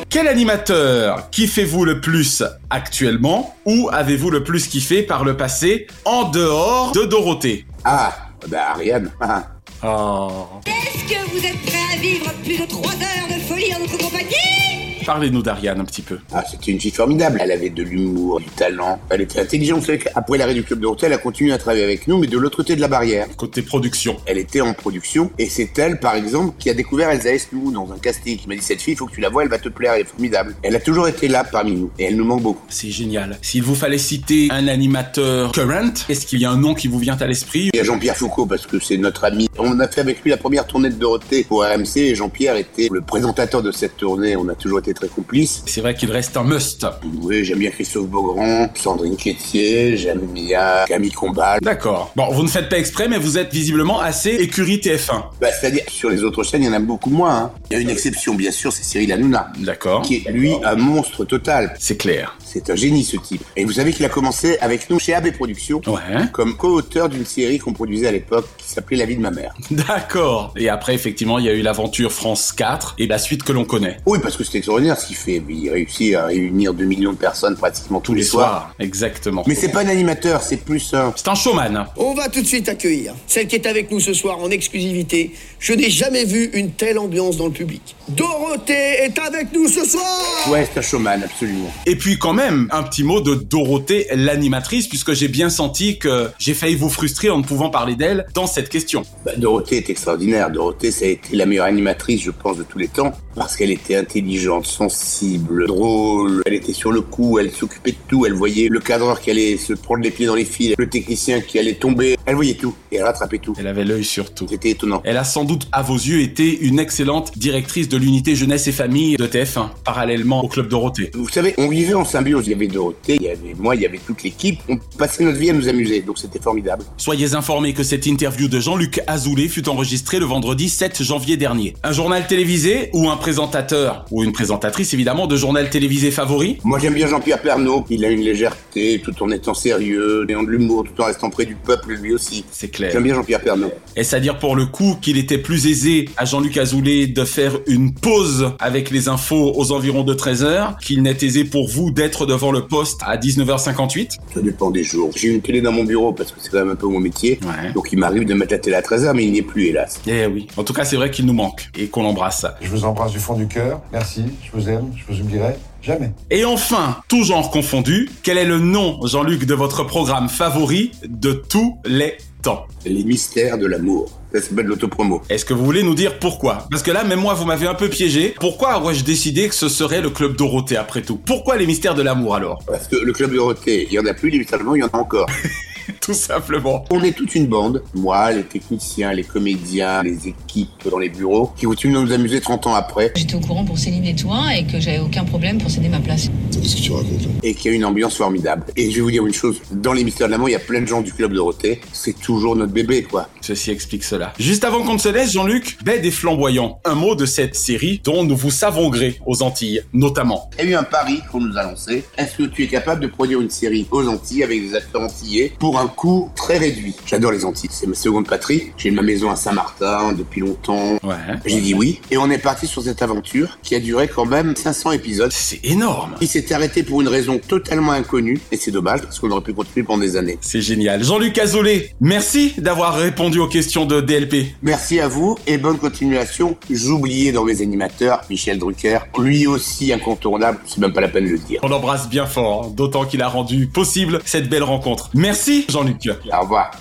Quel 0.09 0.27
animateur 0.27 1.29
kiffez-vous 1.31 1.85
le 1.85 2.01
plus 2.01 2.43
actuellement 2.69 3.55
ou 3.65 3.89
avez-vous 3.91 4.29
le 4.29 4.43
plus 4.43 4.67
kiffé 4.67 5.01
par 5.03 5.23
le 5.23 5.37
passé 5.37 5.87
en 6.05 6.29
dehors 6.29 6.91
de 6.91 7.03
Dorothée? 7.03 7.65
Ah, 7.85 8.13
bah 8.47 8.71
Ariane. 8.71 9.11
Ah. 9.21 9.47
Oh. 9.83 10.61
Est-ce 10.67 11.11
que 11.11 11.31
vous 11.31 11.43
êtes 11.43 11.59
prêts 11.65 11.95
à 11.95 11.99
vivre 11.99 12.31
plus 12.43 12.55
de 12.59 12.65
3 12.67 12.91
heures 12.91 13.27
de 13.29 13.41
folie 13.41 13.73
en 13.75 13.79
notre 13.79 13.97
compagnie? 13.97 14.80
Parlez-nous 15.05 15.41
d'Ariane 15.41 15.79
un 15.79 15.85
petit 15.85 16.01
peu. 16.01 16.19
Ah, 16.33 16.43
c'était 16.49 16.71
une 16.71 16.79
fille 16.79 16.91
formidable. 16.91 17.39
Elle 17.41 17.51
avait 17.51 17.69
de 17.69 17.83
l'humour, 17.83 18.39
du 18.39 18.45
talent. 18.45 18.99
Elle 19.09 19.21
était 19.21 19.39
intelligente. 19.39 19.81
Vous 19.81 19.97
qu'après 19.97 20.37
l'arrêt 20.37 20.53
du 20.53 20.63
club 20.63 20.79
de 20.79 20.87
elle 21.03 21.13
a 21.13 21.17
continué 21.17 21.53
à 21.53 21.57
travailler 21.57 21.83
avec 21.83 22.07
nous, 22.07 22.17
mais 22.17 22.27
de 22.27 22.37
l'autre 22.37 22.57
côté 22.57 22.75
de 22.75 22.81
la 22.81 22.87
barrière. 22.87 23.27
Côté 23.37 23.61
production. 23.61 24.17
Elle 24.25 24.37
était 24.37 24.61
en 24.61 24.73
production 24.73 25.31
et 25.39 25.47
c'est 25.47 25.77
elle, 25.79 25.99
par 25.99 26.15
exemple, 26.15 26.55
qui 26.59 26.69
a 26.69 26.73
découvert 26.73 27.09
Elsa 27.09 27.33
Esnou 27.33 27.71
dans 27.71 27.91
un 27.91 27.97
casting. 27.97 28.37
Qui 28.37 28.47
m'a 28.47 28.55
dit 28.55 28.61
cette 28.61 28.81
fille, 28.81 28.93
il 28.93 28.97
faut 28.97 29.07
que 29.07 29.13
tu 29.13 29.21
la 29.21 29.29
vois, 29.29 29.43
elle 29.43 29.49
va 29.49 29.57
te 29.57 29.69
plaire, 29.69 29.93
elle 29.93 30.01
est 30.01 30.05
formidable. 30.05 30.55
Elle 30.63 30.75
a 30.75 30.79
toujours 30.79 31.07
été 31.07 31.27
là 31.27 31.43
parmi 31.43 31.73
nous 31.73 31.91
et 31.97 32.05
elle 32.05 32.15
nous 32.15 32.25
manque 32.25 32.43
beaucoup. 32.43 32.65
C'est 32.69 32.91
génial. 32.91 33.37
S'il 33.41 33.63
vous 33.63 33.75
fallait 33.75 33.97
citer 33.97 34.49
un 34.51 34.67
animateur 34.67 35.51
current, 35.51 35.93
est-ce 36.09 36.25
qu'il 36.25 36.39
y 36.39 36.45
a 36.45 36.51
un 36.51 36.57
nom 36.57 36.73
qui 36.73 36.87
vous 36.87 36.99
vient 36.99 37.17
à 37.19 37.27
l'esprit? 37.27 37.69
Il 37.73 37.77
y 37.77 37.79
a 37.79 37.83
Jean-Pierre 37.83 38.17
Foucault 38.17 38.45
parce 38.45 38.67
que 38.67 38.79
c'est 38.79 38.97
notre 38.97 39.23
ami. 39.23 39.49
On 39.57 39.79
a 39.79 39.87
fait 39.87 40.01
avec 40.01 40.23
lui 40.23 40.29
la 40.29 40.37
première 40.37 40.67
tournée 40.67 40.89
de 40.89 40.95
Dorothée 40.95 41.43
pour 41.43 41.63
RMC 41.63 41.97
et 41.97 42.15
Jean-Pierre 42.15 42.55
était 42.57 42.89
le 42.91 43.01
présentateur 43.01 43.61
de 43.61 43.71
cette 43.71 43.97
tournée. 43.97 44.35
On 44.35 44.47
a 44.49 44.55
toujours 44.55 44.79
été 44.79 44.93
très. 45.07 45.45
C'est 45.65 45.81
vrai 45.81 45.95
qu'il 45.95 46.11
reste 46.11 46.35
un 46.37 46.43
must. 46.43 46.85
Oui, 47.21 47.43
j'aime 47.45 47.59
bien 47.59 47.69
Christophe 47.71 48.07
Beaugrand, 48.07 48.69
Sandrine 48.75 49.15
Quétier, 49.15 49.97
j'aime 49.97 50.21
bien 50.33 50.85
Camille 50.87 51.11
Combal. 51.11 51.59
D'accord. 51.61 52.11
Bon, 52.15 52.31
vous 52.31 52.43
ne 52.43 52.47
faites 52.47 52.69
pas 52.69 52.77
exprès, 52.77 53.07
mais 53.07 53.17
vous 53.17 53.37
êtes 53.37 53.53
visiblement 53.53 53.99
assez 53.99 54.31
écurie 54.31 54.77
TF1. 54.77 55.23
Bah, 55.39 55.47
c'est-à-dire, 55.51 55.83
sur 55.89 56.09
les 56.09 56.23
autres 56.23 56.43
chaînes, 56.43 56.63
il 56.63 56.67
y 56.67 56.69
en 56.69 56.73
a 56.73 56.79
beaucoup 56.79 57.09
moins. 57.09 57.35
hein. 57.37 57.51
Il 57.69 57.73
y 57.73 57.75
a 57.77 57.79
une 57.79 57.89
exception, 57.89 58.35
bien 58.35 58.51
sûr, 58.51 58.71
c'est 58.73 58.83
Cyril 58.83 59.11
Hanouna, 59.11 59.51
D'accord. 59.59 60.01
qui 60.01 60.15
est, 60.25 60.31
lui, 60.31 60.53
un 60.63 60.75
monstre 60.75 61.23
total. 61.25 61.73
C'est 61.79 61.97
clair. 61.97 62.37
C'est 62.43 62.69
un 62.69 62.75
génie, 62.75 63.03
ce 63.03 63.17
type. 63.17 63.43
Et 63.55 63.63
vous 63.65 63.73
savez 63.73 63.93
qu'il 63.93 64.05
a 64.05 64.09
commencé 64.09 64.57
avec 64.59 64.89
nous 64.89 64.99
chez 64.99 65.13
AB 65.13 65.31
Productions, 65.31 65.81
Ouais. 65.87 66.25
comme 66.33 66.55
co-auteur 66.57 67.07
d'une 67.09 67.25
série 67.25 67.59
qu'on 67.59 67.73
produisait 67.73 68.07
à 68.07 68.11
l'époque, 68.11 68.45
qui 68.57 68.69
s'appelait 68.69 68.97
La 68.97 69.05
vie 69.05 69.15
de 69.15 69.21
ma 69.21 69.31
mère. 69.31 69.53
D'accord. 69.71 70.53
Et 70.57 70.69
après, 70.69 70.93
effectivement, 70.95 71.39
il 71.39 71.45
y 71.45 71.49
a 71.49 71.53
eu 71.53 71.61
l'aventure 71.61 72.11
France 72.11 72.51
4 72.51 72.95
et 72.97 73.07
la 73.07 73.17
suite 73.17 73.43
que 73.43 73.51
l'on 73.51 73.65
connaît. 73.65 73.97
Oui, 74.05 74.19
parce 74.21 74.35
que 74.37 74.43
c'est 74.43 74.57
extraordinaire 74.57 74.80
ce 74.95 75.07
qu'il 75.07 75.15
fait. 75.15 75.41
Il 75.49 75.69
réussit 75.69 76.15
à 76.15 76.25
réunir 76.25 76.73
2 76.73 76.85
millions 76.85 77.11
de 77.11 77.17
personnes 77.17 77.55
pratiquement 77.55 77.99
tous, 77.99 78.13
les, 78.13 78.23
soirs. 78.23 78.73
Exactement. 78.79 79.43
Mais 79.47 79.55
c'est 79.55 79.69
pas 79.69 79.81
un 79.81 79.87
animateur, 79.87 80.41
c'est 80.41 80.57
plus 80.57 80.93
un... 80.93 81.13
C'est 81.15 81.27
un 81.27 81.35
showman. 81.35 81.85
On 81.97 82.13
va 82.13 82.29
tout 82.29 82.41
de 82.41 82.47
suite 82.47 82.69
accueillir 82.69 83.13
celle 83.27 83.47
qui 83.47 83.55
est 83.55 83.67
avec 83.67 83.91
nous 83.91 83.99
ce 83.99 84.13
soir 84.13 84.39
en 84.39 84.49
exclusivité. 84.49 85.33
Je 85.59 85.73
n'ai 85.73 85.89
jamais 85.89 86.25
vu 86.25 86.49
une 86.53 86.71
telle 86.71 86.97
ambiance 86.97 87.37
dans 87.37 87.45
le 87.45 87.51
public. 87.51 87.95
Dorothée 88.09 89.03
est 89.03 89.17
avec 89.19 89.53
nous 89.53 89.67
ce 89.67 89.85
soir 89.85 90.03
Ouais, 90.49 90.67
c'est 90.71 90.79
un 90.79 90.81
showman, 90.81 91.23
absolument. 91.23 91.71
Et 91.85 91.95
puis 91.95 92.17
quand 92.17 92.33
même, 92.33 92.67
un 92.71 92.83
petit 92.83 93.03
mot 93.03 93.21
de 93.21 93.35
Dorothée, 93.35 94.07
l'animatrice, 94.13 94.87
puisque 94.87 95.13
j'ai 95.13 95.27
bien 95.27 95.49
senti 95.49 95.99
que 95.99 96.29
j'ai 96.39 96.53
failli 96.53 96.75
vous 96.75 96.89
frustrer 96.89 97.29
en 97.29 97.37
ne 97.37 97.43
pouvant 97.43 97.69
parler 97.69 97.95
d'elle 97.95 98.25
dans 98.33 98.47
cette 98.47 98.69
question. 98.69 99.03
Bah, 99.25 99.31
Dorothée 99.37 99.77
est 99.77 99.89
extraordinaire. 99.89 100.49
Dorothée, 100.51 100.91
ça 100.91 101.05
a 101.05 101.09
été 101.09 101.35
la 101.35 101.45
meilleure 101.45 101.65
animatrice, 101.65 102.21
je 102.21 102.31
pense, 102.31 102.57
de 102.57 102.63
tous 102.63 102.77
les 102.77 102.87
temps. 102.87 103.11
Parce 103.35 103.55
qu'elle 103.55 103.71
était 103.71 103.95
intelligente, 103.95 104.65
sensible, 104.71 105.67
drôle. 105.67 106.41
Elle 106.45 106.53
était 106.53 106.73
sur 106.73 106.91
le 106.91 107.01
coup, 107.01 107.39
elle 107.39 107.51
s'occupait 107.51 107.91
de 107.91 107.97
tout. 108.07 108.25
Elle 108.25 108.33
voyait 108.33 108.69
le 108.69 108.79
cadreur 108.79 109.19
qui 109.19 109.31
allait 109.31 109.57
se 109.57 109.73
prendre 109.73 110.01
les 110.03 110.11
pieds 110.11 110.25
dans 110.25 110.35
les 110.35 110.45
fils, 110.45 110.73
le 110.77 110.89
technicien 110.89 111.41
qui 111.41 111.59
allait 111.59 111.75
tomber. 111.75 112.17
Elle 112.25 112.35
voyait 112.35 112.55
tout. 112.55 112.73
Et 112.91 112.97
elle 112.97 113.03
rattrapait 113.03 113.39
tout. 113.39 113.53
Elle 113.57 113.67
avait 113.67 113.83
l'œil 113.83 114.03
sur 114.03 114.33
tout. 114.33 114.47
C'était 114.49 114.71
étonnant. 114.71 115.01
Elle 115.03 115.17
a 115.17 115.23
sans 115.23 115.43
doute, 115.43 115.67
à 115.71 115.81
vos 115.81 115.95
yeux, 115.95 116.21
été 116.21 116.59
une 116.61 116.79
excellente 116.79 117.37
directrice 117.37 117.89
de 117.89 117.97
l'unité 117.97 118.35
jeunesse 118.35 118.67
et 118.67 118.71
famille 118.71 119.17
de 119.17 119.27
TF1, 119.27 119.69
parallèlement 119.83 120.43
au 120.43 120.47
Club 120.47 120.67
Dorothée. 120.67 121.11
Vous 121.13 121.29
savez, 121.29 121.53
on 121.57 121.67
vivait 121.67 121.93
en 121.93 122.05
symbiose. 122.05 122.47
Il 122.47 122.51
y 122.51 122.53
avait 122.53 122.67
Dorothée, 122.67 123.15
il 123.15 123.23
y 123.23 123.29
avait 123.29 123.53
moi, 123.57 123.75
il 123.75 123.81
y 123.81 123.85
avait 123.85 123.99
toute 123.99 124.23
l'équipe. 124.23 124.59
On 124.69 124.77
passait 124.97 125.23
notre 125.23 125.37
vie 125.37 125.49
à 125.49 125.53
nous 125.53 125.67
amuser. 125.67 126.01
Donc 126.01 126.17
c'était 126.17 126.39
formidable. 126.39 126.83
Soyez 126.97 127.35
informés 127.35 127.73
que 127.73 127.83
cette 127.83 128.05
interview 128.05 128.47
de 128.47 128.59
Jean-Luc 128.59 129.01
Azoulay 129.07 129.47
fut 129.47 129.67
enregistrée 129.69 130.19
le 130.19 130.25
vendredi 130.25 130.69
7 130.69 131.03
janvier 131.03 131.37
dernier. 131.37 131.75
Un 131.83 131.91
journal 131.91 132.25
télévisé 132.27 132.89
ou 132.93 133.09
un 133.09 133.17
présentateur 133.17 134.05
ou 134.11 134.23
une 134.23 134.31
présentatrice 134.31 134.60
évidemment 134.93 135.27
de 135.27 135.35
journal 135.35 135.69
télévisé 135.69 136.11
favori 136.11 136.57
Moi 136.63 136.79
j'aime 136.79 136.93
bien 136.93 137.07
Jean-Pierre 137.07 137.41
Pernaut. 137.41 137.85
Il 137.89 138.03
a 138.05 138.09
une 138.09 138.21
légèreté 138.21 139.01
tout 139.03 139.23
en 139.23 139.29
étant 139.29 139.53
sérieux, 139.53 140.25
ayant 140.29 140.43
de 140.43 140.49
l'humour 140.49 140.83
tout 140.83 141.01
en 141.01 141.05
restant 141.05 141.29
près 141.29 141.45
du 141.45 141.55
peuple 141.55 141.93
lui 141.93 142.13
aussi. 142.13 142.45
C'est 142.51 142.69
clair. 142.69 142.91
J'aime 142.91 143.03
bien 143.03 143.15
Jean-Pierre 143.15 143.41
Pernaut. 143.41 143.71
Est-ce 143.95 144.15
à 144.15 144.19
dire 144.19 144.39
pour 144.39 144.55
le 144.55 144.65
coup 144.65 144.97
qu'il 145.01 145.17
était 145.17 145.37
plus 145.37 145.67
aisé 145.67 146.09
à 146.17 146.25
Jean-Luc 146.25 146.57
Azoulay 146.57 147.07
de 147.07 147.23
faire 147.25 147.53
une 147.67 147.93
pause 147.93 148.51
avec 148.59 148.89
les 148.89 149.07
infos 149.07 149.53
aux 149.55 149.71
environs 149.71 150.03
de 150.03 150.13
13h 150.13 150.79
qu'il 150.79 151.01
n'est 151.01 151.17
aisé 151.21 151.43
pour 151.43 151.67
vous 151.69 151.91
d'être 151.91 152.25
devant 152.25 152.51
le 152.51 152.67
poste 152.67 153.01
à 153.05 153.17
19h58 153.17 154.17
Ça 154.33 154.41
dépend 154.41 154.71
des 154.71 154.83
jours. 154.83 155.11
J'ai 155.15 155.29
une 155.29 155.41
télé 155.41 155.61
dans 155.61 155.71
mon 155.71 155.83
bureau 155.83 156.13
parce 156.13 156.31
que 156.31 156.37
c'est 156.41 156.49
quand 156.49 156.59
même 156.59 156.69
un 156.69 156.75
peu 156.75 156.87
mon 156.87 156.99
métier. 156.99 157.39
Ouais. 157.43 157.71
Donc 157.73 157.89
il 157.91 157.99
m'arrive 157.99 158.25
de 158.25 158.33
mettre 158.33 158.53
la 158.53 158.59
télé 158.59 158.75
à 158.75 158.81
13h, 158.81 159.13
mais 159.13 159.25
il 159.25 159.31
n'y 159.31 159.39
est 159.39 159.43
plus 159.43 159.67
hélas. 159.67 160.01
Eh 160.07 160.25
oui. 160.25 160.47
En 160.57 160.63
tout 160.63 160.73
cas, 160.73 160.83
c'est 160.85 160.95
vrai 160.95 161.11
qu'il 161.11 161.25
nous 161.25 161.33
manque 161.33 161.69
et 161.77 161.87
qu'on 161.87 162.03
l'embrasse. 162.03 162.45
Je 162.61 162.69
vous 162.69 162.85
embrasse 162.85 163.11
du 163.11 163.19
fond 163.19 163.35
du 163.35 163.47
cœur. 163.47 163.81
Merci. 163.91 164.23
Je 164.43 164.50
vous 164.53 164.69
aime. 164.69 164.91
Je 164.95 165.13
vous 165.13 165.21
oublierai 165.21 165.55
jamais. 165.81 166.11
Et 166.29 166.45
enfin, 166.45 166.97
tout 167.07 167.23
genre 167.23 167.51
confondu, 167.51 168.09
quel 168.23 168.37
est 168.37 168.45
le 168.45 168.59
nom, 168.59 168.99
Jean-Luc, 169.05 169.45
de 169.45 169.53
votre 169.53 169.83
programme 169.83 170.29
favori 170.29 170.91
de 171.07 171.33
tous 171.33 171.77
les 171.85 172.17
temps? 172.41 172.65
Les 172.85 173.03
mystères 173.03 173.57
de 173.57 173.65
l'amour. 173.65 174.11
Ça 174.33 174.41
s'appelle 174.41 174.65
l'autopromo. 174.65 175.21
Est-ce 175.29 175.43
que 175.43 175.53
vous 175.53 175.65
voulez 175.65 175.83
nous 175.83 175.95
dire 175.95 176.17
pourquoi? 176.17 176.67
Parce 176.71 176.83
que 176.83 176.91
là, 176.91 177.03
même 177.03 177.19
moi, 177.19 177.33
vous 177.33 177.45
m'avez 177.45 177.67
un 177.67 177.73
peu 177.73 177.89
piégé. 177.89 178.33
Pourquoi 178.39 178.79
aurais-je 178.79 179.03
décidé 179.03 179.49
que 179.49 179.55
ce 179.55 179.67
serait 179.67 180.01
le 180.01 180.09
Club 180.09 180.37
Dorothée 180.37 180.77
après 180.77 181.01
tout? 181.01 181.17
Pourquoi 181.17 181.57
les 181.57 181.67
mystères 181.67 181.95
de 181.95 182.01
l'amour 182.01 182.35
alors? 182.35 182.63
Parce 182.65 182.87
que 182.87 182.95
le 182.95 183.11
club 183.11 183.33
Dorothée, 183.33 183.87
il 183.89 183.93
y 183.93 183.99
en 183.99 184.05
a 184.05 184.13
plus, 184.13 184.29
les 184.29 184.37
mystères 184.37 184.57
de 184.57 184.63
l'amour, 184.63 184.77
il 184.77 184.81
y 184.81 184.83
en 184.83 184.87
a 184.87 184.97
encore. 184.97 185.27
Tout 186.01 186.13
simplement. 186.13 186.83
On 186.89 187.03
est 187.03 187.11
toute 187.11 187.35
une 187.35 187.47
bande, 187.47 187.83
moi, 187.93 188.31
les 188.31 188.43
techniciens, 188.43 189.13
les 189.13 189.23
comédiens, 189.23 190.01
les 190.01 190.27
équipes 190.27 190.89
dans 190.89 190.97
les 190.97 191.09
bureaux, 191.09 191.51
qui 191.55 191.65
continuent 191.65 191.93
de 191.93 192.01
nous 192.01 192.11
amuser 192.11 192.41
30 192.41 192.67
ans 192.67 192.73
après, 192.73 193.13
J'étais 193.15 193.35
au 193.35 193.39
courant 193.39 193.63
pour 193.63 193.77
Céline 193.77 194.05
et 194.05 194.15
toi 194.15 194.55
et 194.55 194.65
que 194.65 194.79
j'avais 194.79 194.99
aucun 194.99 195.23
problème 195.23 195.59
pour 195.59 195.69
céder 195.69 195.89
ma 195.89 195.99
place. 195.99 196.29
Qu'est-ce 196.51 196.75
que 196.75 196.81
tu 196.81 196.91
racontes 196.91 197.11
et 197.43 197.53
qu'il 197.53 197.71
y 197.71 197.73
a 197.73 197.77
une 197.77 197.85
ambiance 197.85 198.17
formidable. 198.17 198.63
Et 198.75 198.89
je 198.89 198.95
vais 198.95 199.01
vous 199.01 199.11
dire 199.11 199.25
une 199.25 199.33
chose, 199.33 199.61
dans 199.71 199.93
les 199.93 200.03
mystères 200.03 200.27
de 200.27 200.31
l'amour, 200.31 200.49
il 200.49 200.53
y 200.53 200.55
a 200.55 200.59
plein 200.59 200.81
de 200.81 200.85
gens 200.85 201.01
du 201.01 201.13
club 201.13 201.33
Dorothée, 201.33 201.81
c'est 201.91 202.19
toujours 202.19 202.55
notre 202.55 202.71
bébé, 202.71 203.03
quoi. 203.03 203.29
Ceci 203.41 203.71
explique 203.71 204.03
cela. 204.03 204.33
Juste 204.39 204.63
avant 204.63 204.83
qu'on 204.83 204.93
ne 204.93 204.99
se 204.99 205.09
laisse, 205.09 205.31
Jean-Luc, 205.31 205.77
bête 205.83 206.05
et 206.05 206.11
flamboyant, 206.11 206.79
un 206.85 206.95
mot 206.95 207.15
de 207.15 207.25
cette 207.25 207.55
série 207.55 208.01
dont 208.03 208.23
nous 208.23 208.35
vous 208.35 208.51
savons 208.51 208.89
gré 208.89 209.19
aux 209.25 209.43
Antilles, 209.43 209.81
notamment. 209.93 210.49
Il 210.59 210.65
y 210.65 210.67
a 210.69 210.71
eu 210.71 210.75
un 210.75 210.83
pari 210.83 211.21
qu'on 211.31 211.41
nous 211.41 211.57
a 211.57 211.63
lancé. 211.63 212.03
Est-ce 212.17 212.37
que 212.37 212.43
tu 212.43 212.63
es 212.63 212.67
capable 212.67 213.01
de 213.01 213.07
produire 213.07 213.41
une 213.41 213.49
série 213.49 213.87
aux 213.91 214.07
Antilles 214.07 214.43
avec 214.43 214.61
des 214.61 214.75
acteurs 214.75 215.01
antillais 215.01 215.53
pour 215.59 215.79
un 215.79 215.87
coût 215.91 216.29
très 216.35 216.57
réduit 216.57 216.95
J'adore 217.05 217.31
les 217.31 217.45
Antilles, 217.45 217.69
c'est 217.71 217.87
ma 217.87 217.95
seconde 217.95 218.27
patrie. 218.27 218.71
J'ai 218.77 218.91
ma 218.91 219.01
maison 219.01 219.29
à 219.29 219.35
Saint-Martin 219.35 220.13
depuis 220.13 220.41
longtemps. 220.41 220.93
Ouais. 221.03 221.15
J'ai 221.45 221.61
dit 221.61 221.73
oui. 221.73 221.99
Et 222.09 222.17
on 222.17 222.29
est 222.29 222.37
parti 222.37 222.67
sur 222.67 222.81
cette 222.81 223.01
aventure 223.01 223.57
qui 223.63 223.75
a 223.75 223.79
duré 223.79 224.07
quand 224.07 224.25
même 224.25 224.55
500 224.55 224.91
épisodes. 224.91 225.31
C'est 225.31 225.59
énorme. 225.63 226.15
Il 226.21 226.27
s'est 226.27 226.53
arrêté 226.53 226.83
pour 226.83 227.01
une 227.01 227.07
raison 227.07 227.39
totalement 227.39 227.91
inconnue. 227.91 228.39
Et 228.51 228.57
c'est 228.57 228.71
dommage 228.71 229.01
parce 229.01 229.19
qu'on 229.19 229.29
aurait 229.31 229.41
pu 229.41 229.53
continuer 229.53 229.85
pendant 229.85 230.01
des 230.01 230.17
années. 230.17 230.37
C'est 230.41 230.61
génial. 230.61 231.03
Jean-Luc 231.03 231.37
Azoulay, 231.37 231.91
merci 231.99 232.53
d'avoir 232.57 232.95
répondu 232.95 233.39
aux 233.39 233.47
questions 233.47 233.85
de 233.85 234.01
DLP. 234.01 234.55
Merci 234.61 234.99
à 234.99 235.07
vous 235.07 235.37
et 235.47 235.57
bonne 235.57 235.77
continuation. 235.77 236.57
J'oubliais 236.69 237.31
dans 237.31 237.43
mes 237.43 237.61
animateurs 237.61 238.21
Michel 238.29 238.57
Drucker, 238.57 238.99
lui 239.19 239.47
aussi 239.47 239.91
incontournable, 239.91 240.59
c'est 240.65 240.79
même 240.79 240.93
pas 240.93 241.01
la 241.01 241.07
peine 241.07 241.25
de 241.25 241.31
le 241.31 241.37
dire. 241.37 241.59
On 241.63 241.69
l'embrasse 241.69 242.09
bien 242.09 242.25
fort, 242.25 242.65
hein, 242.65 242.73
d'autant 242.75 243.05
qu'il 243.05 243.21
a 243.21 243.27
rendu 243.27 243.67
possible 243.67 244.19
cette 244.25 244.49
belle 244.49 244.63
rencontre. 244.63 245.09
Merci 245.13 245.65
Jean-Luc. 245.81 246.09
Au 246.31 246.41
revoir. 246.41 246.71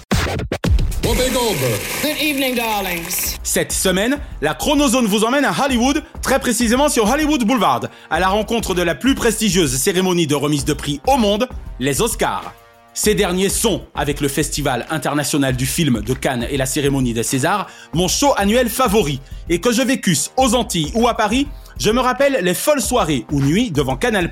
Good 1.02 2.16
evening, 2.20 2.54
darlings. 2.54 3.36
Cette 3.42 3.72
semaine, 3.72 4.18
la 4.42 4.54
chronozone 4.54 5.06
vous 5.06 5.24
emmène 5.24 5.44
à 5.44 5.52
Hollywood, 5.64 6.02
très 6.22 6.38
précisément 6.38 6.88
sur 6.88 7.10
Hollywood 7.10 7.44
Boulevard, 7.44 7.82
à 8.10 8.20
la 8.20 8.28
rencontre 8.28 8.74
de 8.74 8.82
la 8.82 8.94
plus 8.94 9.14
prestigieuse 9.14 9.74
cérémonie 9.76 10.26
de 10.26 10.34
remise 10.34 10.64
de 10.64 10.74
prix 10.74 11.00
au 11.06 11.16
monde, 11.16 11.48
les 11.78 12.02
Oscars. 12.02 12.52
Ces 13.02 13.14
derniers 13.14 13.48
sont, 13.48 13.80
avec 13.94 14.20
le 14.20 14.28
Festival 14.28 14.84
international 14.90 15.56
du 15.56 15.64
film 15.64 16.02
de 16.02 16.12
Cannes 16.12 16.46
et 16.50 16.58
la 16.58 16.66
cérémonie 16.66 17.14
des 17.14 17.22
Césars, 17.22 17.66
mon 17.94 18.08
show 18.08 18.34
annuel 18.36 18.68
favori. 18.68 19.22
Et 19.48 19.58
que 19.58 19.72
je 19.72 19.80
vécusse 19.80 20.32
aux 20.36 20.54
Antilles 20.54 20.92
ou 20.94 21.08
à 21.08 21.14
Paris, 21.14 21.48
je 21.78 21.90
me 21.90 22.00
rappelle 22.00 22.40
les 22.42 22.52
folles 22.52 22.82
soirées 22.82 23.24
ou 23.32 23.40
nuits 23.40 23.70
devant 23.70 23.96
Canal+, 23.96 24.30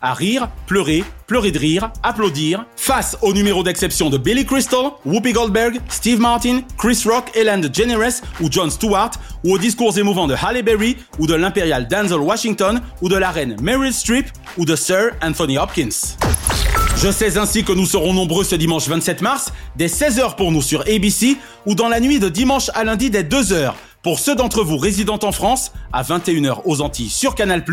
à 0.00 0.14
rire, 0.14 0.48
pleurer, 0.68 1.02
pleurer 1.26 1.50
de 1.50 1.58
rire, 1.58 1.90
applaudir, 2.04 2.64
face 2.76 3.18
au 3.20 3.32
numéro 3.32 3.64
d'exception 3.64 4.10
de 4.10 4.18
Billy 4.18 4.46
Crystal, 4.46 4.92
Whoopi 5.04 5.32
Goldberg, 5.32 5.80
Steve 5.88 6.20
Martin, 6.20 6.60
Chris 6.78 7.02
Rock, 7.06 7.32
Ellen 7.34 7.62
DeGeneres 7.62 8.22
ou 8.40 8.48
Jon 8.48 8.70
Stewart, 8.70 9.10
ou 9.42 9.54
aux 9.54 9.58
discours 9.58 9.98
émouvants 9.98 10.28
de 10.28 10.36
Halle 10.40 10.62
Berry, 10.62 10.98
ou 11.18 11.26
de 11.26 11.34
l'impérial 11.34 11.88
Denzel 11.88 12.20
Washington, 12.20 12.80
ou 13.02 13.08
de 13.08 13.16
la 13.16 13.32
reine 13.32 13.56
Meryl 13.60 13.92
Streep, 13.92 14.28
ou 14.56 14.64
de 14.64 14.76
Sir 14.76 15.10
Anthony 15.20 15.58
Hopkins. 15.58 16.14
Je 16.96 17.10
sais 17.10 17.36
ainsi 17.38 17.64
que 17.64 17.72
nous 17.72 17.86
serons 17.86 18.14
nombreux 18.14 18.44
ce 18.44 18.54
dimanche 18.54 18.88
27 18.88 19.20
mars, 19.20 19.52
dès 19.76 19.88
16h 19.88 20.36
pour 20.36 20.52
nous 20.52 20.62
sur 20.62 20.82
ABC, 20.82 21.36
ou 21.66 21.74
dans 21.74 21.88
la 21.88 22.00
nuit 22.00 22.18
de 22.18 22.28
dimanche 22.28 22.70
à 22.72 22.84
lundi 22.84 23.10
dès 23.10 23.24
2h, 23.24 23.72
pour 24.02 24.18
ceux 24.18 24.34
d'entre 24.34 24.62
vous 24.62 24.78
résidant 24.78 25.18
en 25.22 25.32
France, 25.32 25.72
à 25.92 26.02
21h 26.02 26.62
aux 26.64 26.80
Antilles 26.80 27.10
sur 27.10 27.34
Canal+, 27.34 27.64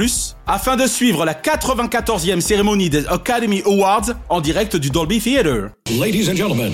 afin 0.48 0.76
de 0.76 0.88
suivre 0.88 1.24
la 1.24 1.34
94e 1.34 2.42
cérémonie 2.42 2.90
des 2.90 3.08
Academy 3.08 3.62
Awards 3.66 4.12
en 4.28 4.42
direct 4.42 4.76
du 4.76 4.90
Dolby 4.90 5.22
Theatre. 5.22 5.70
Ladies 6.00 6.30
and 6.30 6.36
gentlemen, 6.36 6.74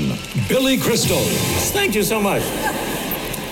Billy 0.50 0.80
Crystal. 0.80 1.18
Thank 1.74 1.96
you 1.96 2.04
so 2.04 2.20
much. 2.20 2.42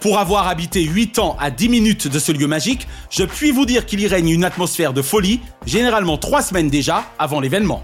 Pour 0.02 0.20
avoir 0.20 0.48
habité 0.48 0.84
8 0.84 1.20
ans 1.20 1.36
à 1.40 1.52
10 1.52 1.70
minutes 1.70 2.08
de 2.08 2.18
ce 2.18 2.32
lieu 2.32 2.48
magique, 2.48 2.88
je 3.10 3.24
puis 3.24 3.52
vous 3.52 3.66
dire 3.66 3.86
qu'il 3.86 4.00
y 4.00 4.08
règne 4.08 4.30
une 4.30 4.46
atmosphère 4.46 4.94
de 4.94 5.02
folie, 5.02 5.42
généralement 5.66 6.18
3 6.18 6.42
semaines 6.44 6.70
déjà 6.70 7.04
avant 7.20 7.40
l'événement. 7.40 7.84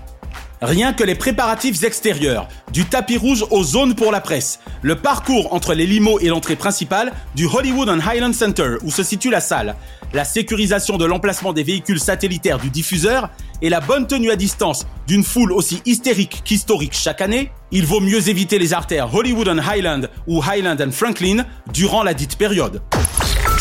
Rien 0.63 0.93
que 0.93 1.03
les 1.03 1.15
préparatifs 1.15 1.81
extérieurs, 1.81 2.47
du 2.71 2.85
tapis 2.85 3.17
rouge 3.17 3.43
aux 3.49 3.63
zones 3.63 3.95
pour 3.95 4.11
la 4.11 4.21
presse, 4.21 4.59
le 4.83 4.93
parcours 4.93 5.55
entre 5.55 5.73
les 5.73 5.87
limos 5.87 6.19
et 6.19 6.27
l'entrée 6.27 6.55
principale 6.55 7.13
du 7.35 7.47
Hollywood 7.47 7.89
and 7.89 7.97
Highland 8.07 8.33
Center 8.33 8.75
où 8.83 8.91
se 8.91 9.01
situe 9.01 9.31
la 9.31 9.39
salle, 9.41 9.75
la 10.13 10.23
sécurisation 10.23 10.97
de 10.97 11.05
l'emplacement 11.05 11.51
des 11.51 11.63
véhicules 11.63 11.99
satellitaires 11.99 12.59
du 12.59 12.69
diffuseur 12.69 13.31
et 13.63 13.69
la 13.69 13.79
bonne 13.79 14.05
tenue 14.05 14.29
à 14.29 14.35
distance 14.35 14.85
d'une 15.07 15.23
foule 15.23 15.51
aussi 15.51 15.81
hystérique 15.85 16.43
qu'historique 16.45 16.93
chaque 16.93 17.21
année, 17.21 17.51
il 17.71 17.87
vaut 17.87 17.99
mieux 17.99 18.29
éviter 18.29 18.59
les 18.59 18.73
artères 18.73 19.15
Hollywood 19.15 19.47
and 19.47 19.67
Highland 19.67 20.09
ou 20.27 20.43
Highland 20.43 20.79
and 20.79 20.91
Franklin 20.91 21.43
durant 21.73 22.03
la 22.03 22.13
dite 22.13 22.37
période. 22.37 22.83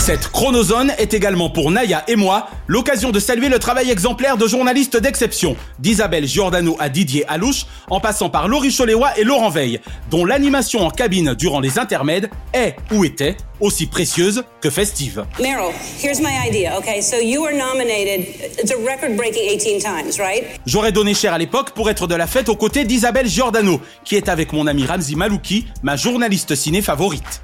Cette 0.00 0.28
chronozone 0.28 0.94
est 0.96 1.12
également 1.12 1.50
pour 1.50 1.70
Naya 1.70 2.04
et 2.08 2.16
moi 2.16 2.48
l'occasion 2.66 3.10
de 3.10 3.20
saluer 3.20 3.50
le 3.50 3.58
travail 3.58 3.90
exemplaire 3.90 4.38
de 4.38 4.48
journalistes 4.48 4.96
d'exception, 4.96 5.56
d'Isabelle 5.78 6.26
Giordano 6.26 6.74
à 6.80 6.88
Didier 6.88 7.26
Alouche, 7.28 7.66
en 7.90 8.00
passant 8.00 8.30
par 8.30 8.48
Laurie 8.48 8.74
Choléwa 8.74 9.16
et 9.18 9.24
Laurent 9.24 9.50
Veil, 9.50 9.78
dont 10.10 10.24
l'animation 10.24 10.86
en 10.86 10.90
cabine 10.90 11.34
durant 11.34 11.60
les 11.60 11.78
intermèdes 11.78 12.30
est 12.54 12.76
ou 12.90 13.04
était 13.04 13.36
aussi 13.60 13.86
précieuse 13.86 14.42
que 14.62 14.70
festive. 14.70 15.26
Meryl, 15.38 15.74
here's 16.02 16.18
my 16.18 16.48
idea, 16.48 16.78
okay? 16.78 17.02
So 17.02 17.16
you 17.16 17.42
were 17.42 17.52
nominated, 17.52 18.26
it's 18.58 18.72
a 18.72 18.78
record 18.78 19.18
breaking 19.18 19.50
18 19.50 19.80
times, 19.80 20.18
right? 20.18 20.44
J'aurais 20.64 20.92
donné 20.92 21.12
cher 21.12 21.34
à 21.34 21.38
l'époque 21.38 21.72
pour 21.72 21.90
être 21.90 22.06
de 22.06 22.14
la 22.14 22.26
fête 22.26 22.48
aux 22.48 22.56
côtés 22.56 22.84
d'Isabelle 22.84 23.28
Giordano, 23.28 23.82
qui 24.06 24.16
est 24.16 24.30
avec 24.30 24.54
mon 24.54 24.66
ami 24.66 24.86
Ramzi 24.86 25.14
Malouki, 25.14 25.66
ma 25.82 25.96
journaliste 25.96 26.54
ciné 26.54 26.80
favorite. 26.80 27.42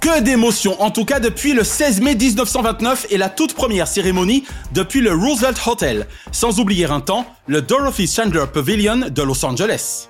Que 0.00 0.20
d'émotions, 0.20 0.80
en 0.80 0.90
tout 0.90 1.04
cas 1.04 1.20
depuis 1.20 1.52
le 1.52 1.62
16 1.62 2.00
mai 2.00 2.14
1929 2.14 3.08
et 3.10 3.18
la 3.18 3.28
toute 3.28 3.52
première 3.52 3.86
cérémonie 3.86 4.44
depuis 4.72 5.02
le 5.02 5.12
Roosevelt 5.12 5.60
Hotel, 5.66 6.06
sans 6.32 6.58
oublier 6.58 6.86
un 6.86 7.00
temps 7.00 7.26
le 7.46 7.60
Dorothy 7.60 8.06
Chandler 8.06 8.44
Pavilion 8.50 9.10
de 9.10 9.22
Los 9.22 9.44
Angeles. 9.44 10.08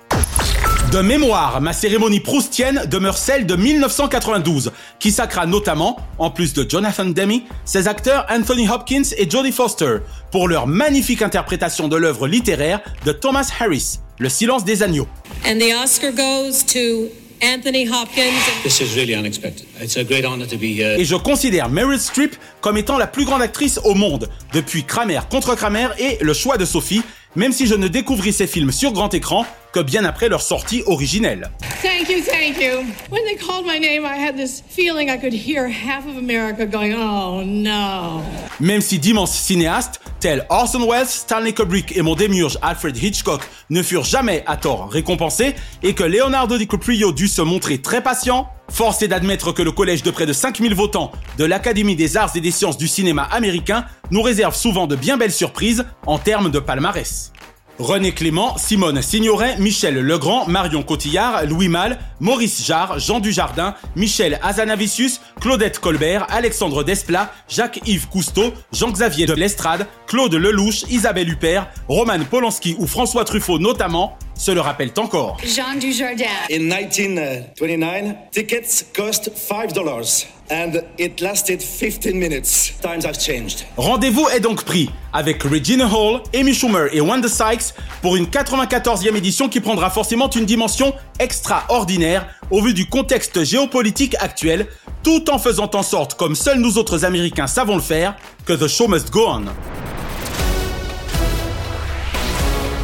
De 0.93 0.99
mémoire, 0.99 1.59
ma 1.59 1.73
cérémonie 1.73 2.21
proustienne 2.21 2.83
demeure 2.89 3.17
celle 3.17 3.45
de 3.45 3.55
1992, 3.57 4.71
qui 4.97 5.11
sacra 5.11 5.45
notamment, 5.45 5.97
en 6.17 6.29
plus 6.29 6.53
de 6.53 6.65
Jonathan 6.69 7.05
Demme, 7.05 7.41
ses 7.65 7.89
acteurs 7.89 8.25
Anthony 8.29 8.69
Hopkins 8.69 9.03
et 9.17 9.29
Jodie 9.29 9.51
Foster, 9.51 9.97
pour 10.31 10.47
leur 10.47 10.67
magnifique 10.67 11.21
interprétation 11.21 11.89
de 11.89 11.97
l'œuvre 11.97 12.29
littéraire 12.29 12.79
de 13.05 13.11
Thomas 13.11 13.49
Harris, 13.59 13.99
Le 14.19 14.29
silence 14.29 14.63
des 14.63 14.83
agneaux. 14.83 15.07
And 15.45 15.59
the 15.59 15.73
Oscar 15.83 16.11
goes 16.11 16.63
to 16.63 17.09
Anthony 17.41 17.87
Hopkins. 17.87 18.63
This 18.63 18.81
is 18.81 18.95
really 18.95 19.15
unexpected. 19.15 19.65
It's 19.81 19.97
a 19.97 20.03
great 20.03 20.25
honor 20.25 20.45
to 20.45 20.57
be 20.57 20.77
here. 20.77 20.99
Et 20.99 21.05
je 21.05 21.15
considère 21.15 21.69
Meryl 21.69 21.99
Streep 21.99 22.35
comme 22.61 22.77
étant 22.77 22.97
la 22.97 23.07
plus 23.07 23.25
grande 23.25 23.41
actrice 23.41 23.79
au 23.83 23.95
monde, 23.95 24.29
depuis 24.53 24.83
Kramer 24.83 25.21
contre 25.29 25.55
Kramer 25.55 25.87
et 25.97 26.17
Le 26.21 26.33
choix 26.33 26.57
de 26.57 26.65
Sophie, 26.65 27.01
même 27.35 27.51
si 27.51 27.65
je 27.67 27.75
ne 27.75 27.87
découvris 27.87 28.33
ces 28.33 28.47
films 28.47 28.71
sur 28.71 28.91
grand 28.91 29.13
écran 29.13 29.45
que 29.73 29.79
bien 29.79 30.05
après 30.05 30.29
leur 30.29 30.41
sortie 30.41 30.83
originelle. 30.85 31.49
Thank 31.81 32.09
you, 32.09 32.21
thank 32.23 32.61
you. 32.61 32.85
When 33.09 33.23
they 33.25 33.35
called 33.35 33.65
my 33.65 33.79
name, 33.79 34.05
I 34.05 34.17
had 34.17 34.35
this 34.35 34.61
feeling 34.67 35.09
I 35.09 35.17
could 35.17 35.33
hear 35.33 35.67
half 35.67 36.05
of 36.05 36.17
America 36.17 36.65
going, 36.65 36.93
oh 36.93 37.43
no. 37.43 38.21
Même 38.59 38.81
si 38.81 38.99
d'immenses 38.99 39.35
cinéastes, 39.35 40.01
tels 40.19 40.45
Orson 40.49 40.87
Welles, 40.87 41.07
Stanley 41.07 41.53
Kubrick 41.53 41.95
et 41.95 42.01
mon 42.01 42.15
démiurge 42.15 42.57
Alfred 42.61 42.95
Hitchcock 43.01 43.41
ne 43.69 43.81
furent 43.81 44.03
jamais 44.03 44.43
à 44.45 44.57
tort 44.57 44.89
récompensés, 44.91 45.55
et 45.83 45.93
que 45.93 46.03
Leonardo 46.03 46.57
DiCaprio 46.57 47.11
dut 47.11 47.27
se 47.27 47.41
montrer 47.41 47.79
très 47.79 48.01
patient, 48.01 48.49
Force 48.69 49.01
est 49.01 49.09
d'admettre 49.09 49.51
que 49.51 49.61
le 49.61 49.71
collège 49.71 50.01
de 50.01 50.11
près 50.11 50.25
de 50.25 50.31
5000 50.31 50.73
votants 50.73 51.11
de 51.37 51.43
l'Académie 51.43 51.97
des 51.97 52.15
arts 52.15 52.31
et 52.35 52.41
des 52.41 52.51
sciences 52.51 52.77
du 52.77 52.87
cinéma 52.87 53.23
américain 53.23 53.85
nous 54.11 54.21
réserve 54.21 54.55
souvent 54.55 54.87
de 54.87 54.95
bien 54.95 55.17
belles 55.17 55.33
surprises 55.33 55.85
en 56.05 56.17
termes 56.17 56.49
de 56.49 56.59
palmarès. 56.59 57.33
René 57.81 58.11
Clément, 58.11 58.57
Simone 58.57 59.01
Signoret, 59.01 59.57
Michel 59.57 59.95
Legrand, 59.95 60.45
Marion 60.47 60.83
Cotillard, 60.83 61.45
Louis 61.45 61.67
Malle, 61.67 61.97
Maurice 62.19 62.63
Jarre, 62.63 62.99
Jean 62.99 63.19
Dujardin, 63.19 63.73
Michel 63.95 64.39
Azanavicius, 64.43 65.19
Claudette 65.39 65.79
Colbert, 65.79 66.27
Alexandre 66.29 66.83
Desplat, 66.83 67.31
Jacques-Yves 67.49 68.07
Cousteau, 68.07 68.53
Jean-Xavier 68.71 69.25
de 69.25 69.33
Lestrade, 69.33 69.87
Claude 70.05 70.35
Lelouch, 70.35 70.85
Isabelle 70.91 71.29
Huppert, 71.29 71.67
Roman 71.87 72.23
Polanski 72.29 72.75
ou 72.77 72.85
François 72.85 73.25
Truffaut 73.25 73.57
notamment, 73.57 74.17
se 74.35 74.51
le 74.51 74.61
rappellent 74.61 74.93
encore. 74.97 75.37
Jean 75.43 75.77
Dujardin. 75.79 76.25
In 76.51 76.67
1929, 76.69 78.15
tickets 78.31 78.85
cost 78.95 79.31
$5 79.35 80.25
and 80.51 80.83
it 80.99 81.21
lasted 81.21 81.61
15 81.61 82.13
minutes. 82.13 82.73
Times 82.81 83.05
have 83.05 83.17
changed. 83.17 83.65
Rendez-vous 83.77 84.27
est 84.35 84.39
donc 84.39 84.63
pris 84.63 84.89
avec 85.13 85.43
Regina 85.43 85.85
Hall, 85.85 86.21
Amy 86.33 86.53
Schumer 86.53 86.87
et 86.91 87.01
Wanda 87.01 87.29
Sykes 87.29 87.73
pour 88.01 88.15
une 88.15 88.25
94e 88.25 89.15
édition 89.15 89.47
qui 89.47 89.59
prendra 89.61 89.89
forcément 89.89 90.29
une 90.29 90.45
dimension 90.45 90.93
extraordinaire 91.19 92.27
au 92.49 92.61
vu 92.61 92.73
du 92.73 92.87
contexte 92.87 93.43
géopolitique 93.43 94.15
actuel, 94.19 94.67
tout 95.03 95.29
en 95.29 95.39
faisant 95.39 95.69
en 95.73 95.83
sorte, 95.83 96.15
comme 96.15 96.35
seuls 96.35 96.59
nous 96.59 96.77
autres 96.77 97.05
Américains 97.05 97.47
savons 97.47 97.75
le 97.75 97.81
faire, 97.81 98.15
que 98.45 98.53
The 98.53 98.67
Show 98.67 98.87
must 98.87 99.09
go 99.09 99.27
on. 99.27 99.45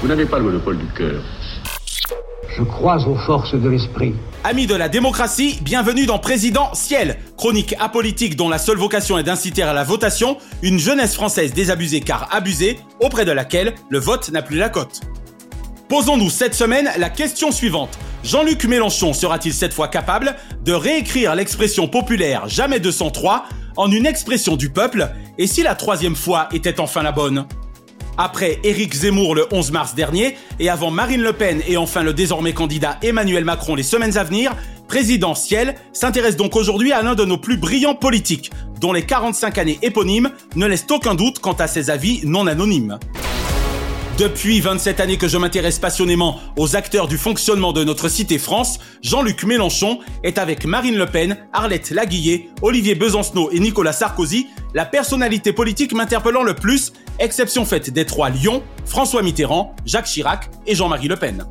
Vous 0.02 0.08
n'avez 0.08 0.26
pas 0.26 0.38
le 0.38 0.44
monopole 0.46 0.78
du 0.78 0.86
cœur. 0.94 1.24
Je 2.56 2.62
crois 2.62 3.08
aux 3.08 3.16
forces 3.16 3.56
de 3.56 3.68
l'esprit. 3.68 4.14
Amis 4.44 4.68
de 4.68 4.76
la 4.76 4.90
démocratie, 4.90 5.58
bienvenue 5.62 6.06
dans 6.06 6.20
Président 6.20 6.72
Ciel, 6.76 7.18
chronique 7.36 7.74
apolitique 7.80 8.36
dont 8.36 8.48
la 8.48 8.60
seule 8.60 8.78
vocation 8.78 9.18
est 9.18 9.24
d'inciter 9.24 9.64
à 9.64 9.74
la 9.74 9.84
votation 9.84 10.38
une 10.62 10.78
jeunesse 10.78 11.16
française 11.16 11.52
désabusée 11.52 12.02
car 12.02 12.30
abusée, 12.32 12.78
auprès 13.02 13.26
de 13.26 13.32
laquelle 13.32 13.74
le 13.90 13.98
vote 13.98 14.30
n'a 14.30 14.44
plus 14.44 14.58
la 14.58 14.70
cote. 14.70 15.02
Posons-nous 15.90 16.30
cette 16.30 16.54
semaine 16.54 16.90
la 16.98 17.10
question 17.10 17.52
suivante. 17.52 17.98
Jean-Luc 18.24 18.66
Mélenchon 18.66 19.14
sera-t-il 19.14 19.54
cette 19.54 19.74
fois 19.74 19.88
capable 19.88 20.36
de 20.64 20.74
réécrire 20.74 21.34
l'expression 21.34 21.88
populaire 21.88 22.48
jamais 22.48 22.80
203 22.80 23.46
en 23.78 23.92
une 23.92 24.06
expression 24.06 24.58
du 24.58 24.70
peuple 24.70 25.10
et 25.40 25.48
si 25.48 25.64
la 25.64 25.74
troisième 25.74 26.16
fois 26.16 26.50
était 26.54 26.80
enfin 26.80 27.02
la 27.02 27.12
bonne? 27.12 27.48
Après 28.18 28.60
Éric 28.64 28.94
Zemmour 28.94 29.36
le 29.36 29.48
11 29.52 29.72
mars 29.72 29.96
dernier 29.96 30.38
et 30.60 30.70
avant 30.70 30.92
Marine 30.92 31.22
Le 31.22 31.34
Pen 31.34 31.62
et 31.68 31.78
enfin 31.78 32.04
le 32.04 32.14
désormais 32.14 32.54
candidat 32.54 32.98
Emmanuel 33.02 33.46
Macron 33.46 33.76
les 33.76 33.84
semaines 33.84 34.18
à 34.18 34.24
venir, 34.24 34.56
Présidentiel 34.88 35.76
s'intéresse 35.92 36.38
donc 36.38 36.56
aujourd'hui 36.56 36.94
à 36.94 37.02
l'un 37.02 37.14
de 37.14 37.26
nos 37.26 37.38
plus 37.38 37.58
brillants 37.58 37.96
politiques, 37.96 38.52
dont 38.80 38.94
les 38.94 39.06
45 39.06 39.58
années 39.58 39.80
éponymes 39.82 40.32
ne 40.56 40.66
laissent 40.66 40.88
aucun 40.90 41.14
doute 41.14 41.40
quant 41.40 41.54
à 41.54 41.68
ses 41.68 41.90
avis 41.90 42.22
non 42.24 42.48
anonymes. 42.48 42.98
Depuis 44.18 44.62
27 44.62 45.00
années 45.00 45.18
que 45.18 45.28
je 45.28 45.38
m'intéresse 45.38 45.78
passionnément 45.78 46.40
aux 46.58 46.76
acteurs 46.76 47.08
du 47.08 47.20
fonctionnement 47.20 47.72
de 47.72 47.84
notre 47.84 48.10
cité 48.10 48.40
France, 48.40 48.80
Jean-Luc 49.04 49.44
Mélenchon 49.44 50.00
est 50.24 50.40
avec 50.40 50.66
Marine 50.66 50.98
Le 50.98 51.06
Pen, 51.06 51.38
Arlette 51.54 51.92
Laguillet, 51.92 52.50
Olivier 52.64 52.96
Besancenot 52.96 53.52
et 53.52 53.60
Nicolas 53.60 53.94
Sarkozy 53.94 54.48
la 54.74 54.86
personnalité 54.86 55.54
politique 55.54 55.94
m'interpellant 55.94 56.42
le 56.42 56.56
plus, 56.56 56.94
exception 57.20 57.64
faite 57.64 57.92
des 57.92 58.06
trois 58.06 58.32
Lyon, 58.32 58.64
François 58.86 59.22
Mitterrand, 59.22 59.76
Jacques 59.86 60.08
Chirac 60.08 60.50
et 60.66 60.74
Jean-Marie 60.74 61.10
Le 61.10 61.16
Pen. 61.16 61.46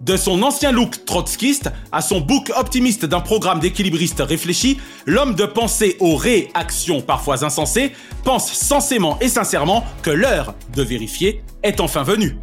De 0.00 0.16
son 0.16 0.42
ancien 0.42 0.72
look 0.72 1.04
trotskiste 1.04 1.70
à 1.92 2.00
son 2.00 2.20
bouc 2.20 2.50
optimiste 2.56 3.04
d'un 3.04 3.20
programme 3.20 3.60
d'équilibriste 3.60 4.20
réfléchi, 4.20 4.78
l'homme 5.04 5.34
de 5.34 5.44
pensée 5.44 5.96
aux 6.00 6.16
réactions 6.16 7.02
parfois 7.02 7.44
insensées 7.44 7.92
pense 8.24 8.50
sensément 8.50 9.18
et 9.20 9.28
sincèrement 9.28 9.84
que 10.00 10.10
l'heure 10.10 10.54
de 10.74 10.82
vérifier 10.82 11.42
est 11.62 11.80
enfin 11.80 12.02
venue. 12.02 12.38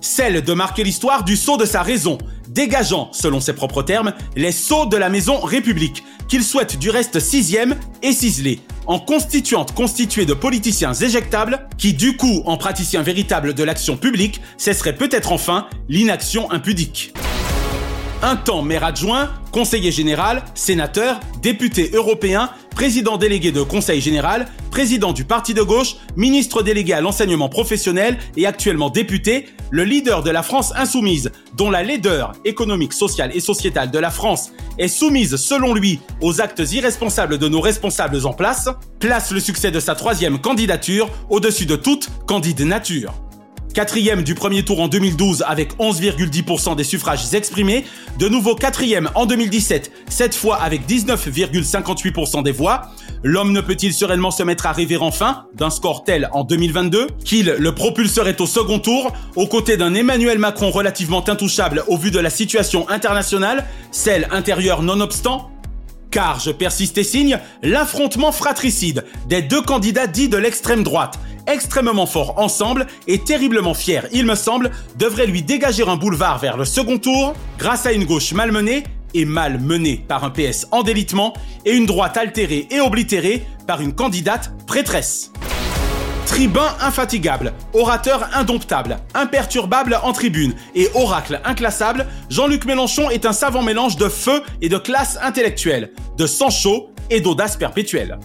Celle 0.00 0.40
de 0.40 0.52
marquer 0.54 0.84
l'histoire 0.84 1.22
du 1.22 1.36
saut 1.36 1.58
de 1.58 1.66
sa 1.66 1.82
raison, 1.82 2.16
dégageant, 2.48 3.10
selon 3.12 3.40
ses 3.40 3.52
propres 3.52 3.82
termes, 3.82 4.14
les 4.34 4.52
sauts 4.52 4.86
de 4.86 4.96
la 4.96 5.10
maison 5.10 5.38
République, 5.40 6.02
qu'il 6.28 6.44
souhaite 6.44 6.78
du 6.78 6.90
reste 6.90 7.20
sixième 7.20 7.76
et 8.02 8.12
ciselé, 8.12 8.60
en 8.86 8.98
constituante 8.98 9.72
constituée 9.74 10.26
de 10.26 10.34
politiciens 10.34 10.94
éjectables 10.94 11.68
qui, 11.78 11.92
du 11.92 12.16
coup, 12.16 12.42
en 12.46 12.56
praticiens 12.56 13.02
véritables 13.02 13.54
de 13.54 13.62
l'action 13.64 13.96
publique, 13.96 14.40
cesserait 14.56 14.96
peut-être 14.96 15.32
enfin 15.32 15.66
l'inaction 15.88 16.50
impudique. 16.50 17.12
Un 18.22 18.36
temps 18.36 18.62
maire 18.62 18.82
adjoint, 18.82 19.30
conseiller 19.52 19.92
général, 19.92 20.42
sénateur, 20.54 21.20
député 21.42 21.90
européen, 21.92 22.50
président 22.74 23.18
délégué 23.18 23.52
de 23.52 23.62
conseil 23.62 24.00
général, 24.00 24.46
président 24.70 25.12
du 25.12 25.24
parti 25.24 25.52
de 25.52 25.62
gauche, 25.62 25.96
ministre 26.16 26.62
délégué 26.62 26.94
à 26.94 27.02
l'enseignement 27.02 27.50
professionnel 27.50 28.16
et 28.36 28.46
actuellement 28.46 28.88
député, 28.88 29.48
le 29.70 29.84
leader 29.84 30.22
de 30.22 30.30
la 30.30 30.42
France 30.42 30.72
insoumise, 30.76 31.30
dont 31.56 31.70
la 31.70 31.82
laideur 31.82 32.32
économique, 32.46 32.94
sociale 32.94 33.32
et 33.34 33.40
sociétale 33.40 33.90
de 33.90 33.98
la 33.98 34.10
France 34.10 34.50
est 34.78 34.88
soumise 34.88 35.36
selon 35.36 35.74
lui 35.74 36.00
aux 36.22 36.40
actes 36.40 36.72
irresponsables 36.72 37.36
de 37.36 37.48
nos 37.48 37.60
responsables 37.60 38.26
en 38.26 38.32
place, 38.32 38.70
place 38.98 39.30
le 39.30 39.40
succès 39.40 39.70
de 39.70 39.80
sa 39.80 39.94
troisième 39.94 40.38
candidature 40.38 41.10
au-dessus 41.28 41.66
de 41.66 41.76
toute 41.76 42.08
candide 42.26 42.62
nature. 42.62 43.12
Quatrième 43.76 44.22
du 44.22 44.34
premier 44.34 44.64
tour 44.64 44.80
en 44.80 44.88
2012 44.88 45.44
avec 45.46 45.76
11,10% 45.76 46.76
des 46.76 46.82
suffrages 46.82 47.34
exprimés. 47.34 47.84
De 48.18 48.26
nouveau 48.26 48.54
quatrième 48.54 49.10
en 49.14 49.26
2017, 49.26 49.92
cette 50.08 50.34
fois 50.34 50.56
avec 50.56 50.88
19,58% 50.88 52.42
des 52.42 52.52
voix. 52.52 52.88
L'homme 53.22 53.52
ne 53.52 53.60
peut-il 53.60 53.92
sereinement 53.92 54.30
se 54.30 54.42
mettre 54.42 54.64
à 54.64 54.72
rêver 54.72 54.96
enfin 54.96 55.44
d'un 55.52 55.68
score 55.68 56.04
tel 56.04 56.30
en 56.32 56.44
2022 56.44 57.08
qu'il 57.22 57.54
le 57.58 57.74
propulserait 57.74 58.40
au 58.40 58.46
second 58.46 58.78
tour 58.78 59.12
aux 59.34 59.46
côtés 59.46 59.76
d'un 59.76 59.92
Emmanuel 59.92 60.38
Macron 60.38 60.70
relativement 60.70 61.28
intouchable 61.28 61.84
au 61.86 61.98
vu 61.98 62.10
de 62.10 62.18
la 62.18 62.30
situation 62.30 62.88
internationale, 62.88 63.66
celle 63.90 64.26
intérieure 64.30 64.82
nonobstant 64.82 65.50
car, 66.16 66.40
je 66.40 66.50
persiste 66.50 66.96
et 66.96 67.04
signe, 67.04 67.38
l'affrontement 67.62 68.32
fratricide 68.32 69.04
des 69.28 69.42
deux 69.42 69.60
candidats 69.60 70.06
dits 70.06 70.30
de 70.30 70.38
l'extrême 70.38 70.82
droite, 70.82 71.18
extrêmement 71.46 72.06
forts 72.06 72.38
ensemble 72.38 72.86
et 73.06 73.18
terriblement 73.18 73.74
fiers, 73.74 74.00
il 74.14 74.24
me 74.24 74.34
semble, 74.34 74.70
devrait 74.98 75.26
lui 75.26 75.42
dégager 75.42 75.86
un 75.86 75.96
boulevard 75.96 76.38
vers 76.38 76.56
le 76.56 76.64
second 76.64 76.96
tour 76.96 77.34
grâce 77.58 77.84
à 77.84 77.92
une 77.92 78.06
gauche 78.06 78.32
malmenée 78.32 78.84
et 79.12 79.26
mal 79.26 79.60
menée 79.60 80.02
par 80.08 80.24
un 80.24 80.30
PS 80.30 80.66
en 80.70 80.82
délitement 80.82 81.34
et 81.66 81.72
une 81.72 81.84
droite 81.84 82.16
altérée 82.16 82.66
et 82.70 82.80
oblitérée 82.80 83.46
par 83.66 83.82
une 83.82 83.94
candidate 83.94 84.52
prêtresse. 84.66 85.32
Tribun 86.26 86.74
infatigable, 86.80 87.52
orateur 87.72 88.28
indomptable, 88.34 88.98
imperturbable 89.14 89.98
en 90.02 90.12
tribune 90.12 90.54
et 90.74 90.88
oracle 90.94 91.40
inclassable, 91.44 92.04
Jean-Luc 92.28 92.64
Mélenchon 92.64 93.10
est 93.10 93.24
un 93.26 93.32
savant 93.32 93.62
mélange 93.62 93.96
de 93.96 94.08
feu 94.08 94.42
et 94.60 94.68
de 94.68 94.76
classe 94.76 95.18
intellectuelle, 95.22 95.92
de 96.18 96.26
sang 96.26 96.50
chaud 96.50 96.90
et 97.10 97.20
d'audace 97.20 97.56
perpétuelle. 97.56 98.18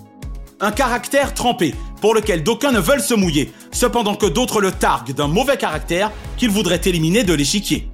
Un 0.59 0.71
caractère 0.71 1.35
trempé, 1.35 1.75
pour 2.01 2.15
lequel 2.15 2.43
d'aucuns 2.43 2.71
ne 2.71 2.79
veulent 2.79 3.01
se 3.01 3.13
mouiller, 3.13 3.53
cependant 3.71 4.15
que 4.15 4.25
d'autres 4.25 4.61
le 4.61 4.71
targuent 4.71 5.13
d'un 5.13 5.27
mauvais 5.27 5.57
caractère 5.57 6.11
qu'ils 6.37 6.49
voudraient 6.49 6.81
éliminer 6.83 7.23
de 7.23 7.33
l'échiquier. 7.33 7.90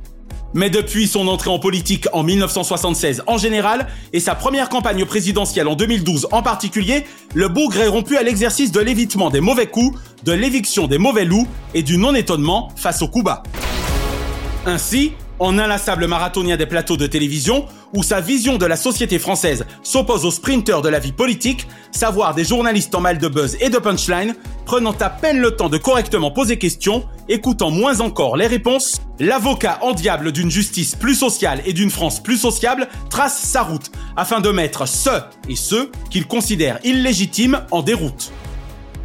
Mais 0.53 0.69
depuis 0.69 1.07
son 1.07 1.27
entrée 1.27 1.49
en 1.49 1.60
politique 1.60 2.07
en 2.13 2.23
1976 2.23 3.23
en 3.27 3.38
général 3.38 3.88
et 4.13 4.19
sa 4.19 4.33
première 4.36 4.69
campagne 4.69 5.05
présidentielle 5.05 5.67
en 5.67 5.75
2012 5.75 6.29
en 6.31 6.41
particulier, 6.41 7.05
le 7.33 7.49
bougre 7.49 7.77
est 7.77 7.88
rompu 7.88 8.17
à 8.17 8.23
l'exercice 8.23 8.71
de 8.71 8.79
l'évitement 8.79 9.29
des 9.29 9.41
mauvais 9.41 9.67
coups, 9.67 9.99
de 10.23 10.31
l'éviction 10.31 10.88
des 10.88 10.97
mauvais 10.97 11.25
loups 11.25 11.47
et 11.73 11.83
du 11.83 11.97
non-étonnement 11.97 12.71
face 12.75 13.01
aux 13.01 13.07
coups. 13.07 13.31
Ainsi, 14.65 15.13
en 15.39 15.58
inlassable 15.58 16.08
marathonien 16.08 16.58
des 16.58 16.65
plateaux 16.65 16.97
de 16.97 17.08
télévision, 17.08 17.65
où 17.93 18.04
sa 18.04 18.21
vision 18.21 18.58
de 18.58 18.65
la 18.65 18.76
société 18.76 19.19
française 19.19 19.65
s'oppose 19.84 20.26
aux 20.26 20.32
sprinteurs 20.32 20.82
de 20.82 20.89
la 20.89 21.00
vie 21.00 21.12
politique, 21.12 21.67
savoir 21.91 22.36
des 22.36 22.43
journalistes 22.43 22.93
en 22.95 23.02
mal 23.02 23.17
de 23.17 23.28
buzz 23.28 23.58
et 23.60 23.69
de 23.69 23.78
punchline, 23.78 24.36
prenant 24.65 24.95
à 25.00 25.10
peine 25.10 25.39
le 25.39 25.52
temps 25.52 25.69
de 25.69 25.78
correctement 25.78 26.32
poser 26.32 26.58
questions, 26.58 27.06
écoutant 27.30 27.71
moins 27.71 28.00
encore 28.00 28.38
les 28.38 28.47
réponses, 28.47 29.02
l'avocat 29.19 29.80
en 29.82 29.93
diable 29.93 30.32
d'une 30.32 30.52
justice 30.52 30.95
plus 30.95 31.15
sociale 31.15 31.62
et 31.65 31.73
d'une 31.73 31.91
France 31.91 32.21
plus 32.21 32.38
sociable 32.38 32.88
trace 33.10 33.39
sa 33.39 33.63
route, 33.63 33.91
afin 34.15 34.41
de 34.41 34.50
mettre 34.50 34.88
ceux 34.88 35.21
et 35.50 35.56
ceux 35.56 35.91
qu'il 36.10 36.28
considère 36.28 36.80
illégitimes 36.84 37.62
en 37.71 37.82
déroute. 37.82 38.32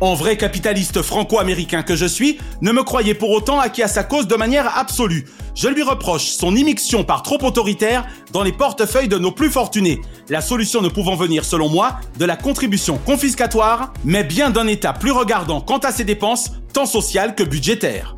En 0.02 0.14
vrai 0.14 0.36
capitaliste 0.36 1.00
franco-américain 1.00 1.84
que 1.84 1.94
je 1.94 2.06
suis, 2.06 2.36
ne 2.60 2.72
me 2.72 2.82
croyez 2.82 3.14
pour 3.14 3.30
autant 3.30 3.60
acquis 3.60 3.84
à 3.84 3.86
sa 3.86 4.02
cause 4.02 4.26
de 4.26 4.34
manière 4.34 4.76
absolue. 4.76 5.28
Je 5.54 5.68
lui 5.68 5.84
reproche 5.84 6.24
son 6.24 6.56
immixtion 6.56 7.04
par 7.04 7.22
trop 7.22 7.38
autoritaire 7.44 8.04
dans 8.32 8.42
les 8.42 8.50
portefeuilles 8.50 9.06
de 9.06 9.16
nos 9.16 9.30
plus 9.30 9.48
fortunés. 9.48 10.00
La 10.28 10.40
solution 10.40 10.82
ne 10.82 10.88
pouvant 10.88 11.14
venir, 11.14 11.44
selon 11.44 11.68
moi, 11.68 12.00
de 12.18 12.24
la 12.24 12.34
contribution 12.34 12.98
confiscatoire, 12.98 13.92
mais 14.04 14.24
bien 14.24 14.50
d'un 14.50 14.66
État 14.66 14.92
plus 14.92 15.12
regardant 15.12 15.60
quant 15.60 15.78
à 15.78 15.92
ses 15.92 16.02
dépenses, 16.02 16.50
tant 16.72 16.86
sociales 16.86 17.36
que 17.36 17.44
budgétaires. 17.44 18.16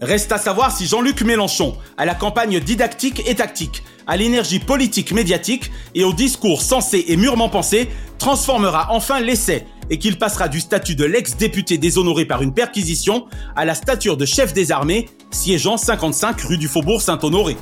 Reste 0.00 0.30
à 0.30 0.38
savoir 0.38 0.70
si 0.70 0.86
Jean-Luc 0.86 1.22
Mélenchon, 1.22 1.76
à 1.96 2.04
la 2.04 2.14
campagne 2.14 2.60
didactique 2.60 3.22
et 3.26 3.34
tactique, 3.34 3.82
à 4.06 4.16
l'énergie 4.16 4.60
politique 4.60 5.10
médiatique 5.10 5.72
et 5.96 6.04
au 6.04 6.12
discours 6.12 6.62
sensé 6.62 7.04
et 7.08 7.16
mûrement 7.16 7.48
pensé, 7.48 7.88
transformera 8.18 8.88
enfin 8.90 9.18
l'essai 9.18 9.66
et 9.90 9.98
qu'il 9.98 10.16
passera 10.16 10.48
du 10.48 10.60
statut 10.60 10.94
de 10.94 11.04
l'ex-député 11.04 11.78
déshonoré 11.78 12.26
par 12.26 12.42
une 12.42 12.54
perquisition 12.54 13.26
à 13.56 13.64
la 13.64 13.74
stature 13.74 14.16
de 14.16 14.24
chef 14.24 14.52
des 14.52 14.70
armées, 14.70 15.08
siégeant 15.32 15.76
55 15.76 16.40
rue 16.42 16.58
du 16.58 16.68
Faubourg 16.68 17.02
Saint-Honoré. 17.02 17.56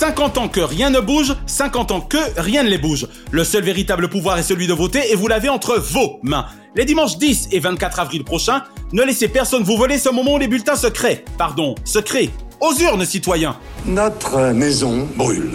50 0.00 0.38
ans 0.38 0.48
que 0.48 0.60
rien 0.62 0.88
ne 0.88 0.98
bouge, 0.98 1.36
50 1.44 1.90
ans 1.90 2.00
que 2.00 2.16
rien 2.38 2.62
ne 2.62 2.70
les 2.70 2.78
bouge. 2.78 3.06
Le 3.32 3.44
seul 3.44 3.62
véritable 3.62 4.08
pouvoir 4.08 4.38
est 4.38 4.42
celui 4.42 4.66
de 4.66 4.72
voter 4.72 5.12
et 5.12 5.14
vous 5.14 5.28
l'avez 5.28 5.50
entre 5.50 5.78
vos 5.78 6.20
mains. 6.22 6.46
Les 6.74 6.86
dimanches 6.86 7.18
10 7.18 7.48
et 7.52 7.60
24 7.60 8.00
avril 8.00 8.24
prochains, 8.24 8.62
ne 8.94 9.02
laissez 9.02 9.28
personne 9.28 9.62
vous 9.62 9.76
voler 9.76 9.98
ce 9.98 10.08
moment 10.08 10.36
où 10.36 10.38
les 10.38 10.48
bulletins 10.48 10.74
se 10.74 10.86
créent. 10.86 11.22
Pardon, 11.36 11.74
se 11.84 11.98
créent. 11.98 12.30
Aux 12.62 12.72
urnes, 12.80 13.04
citoyens. 13.04 13.58
Notre 13.84 14.52
maison 14.54 15.06
brûle. 15.16 15.52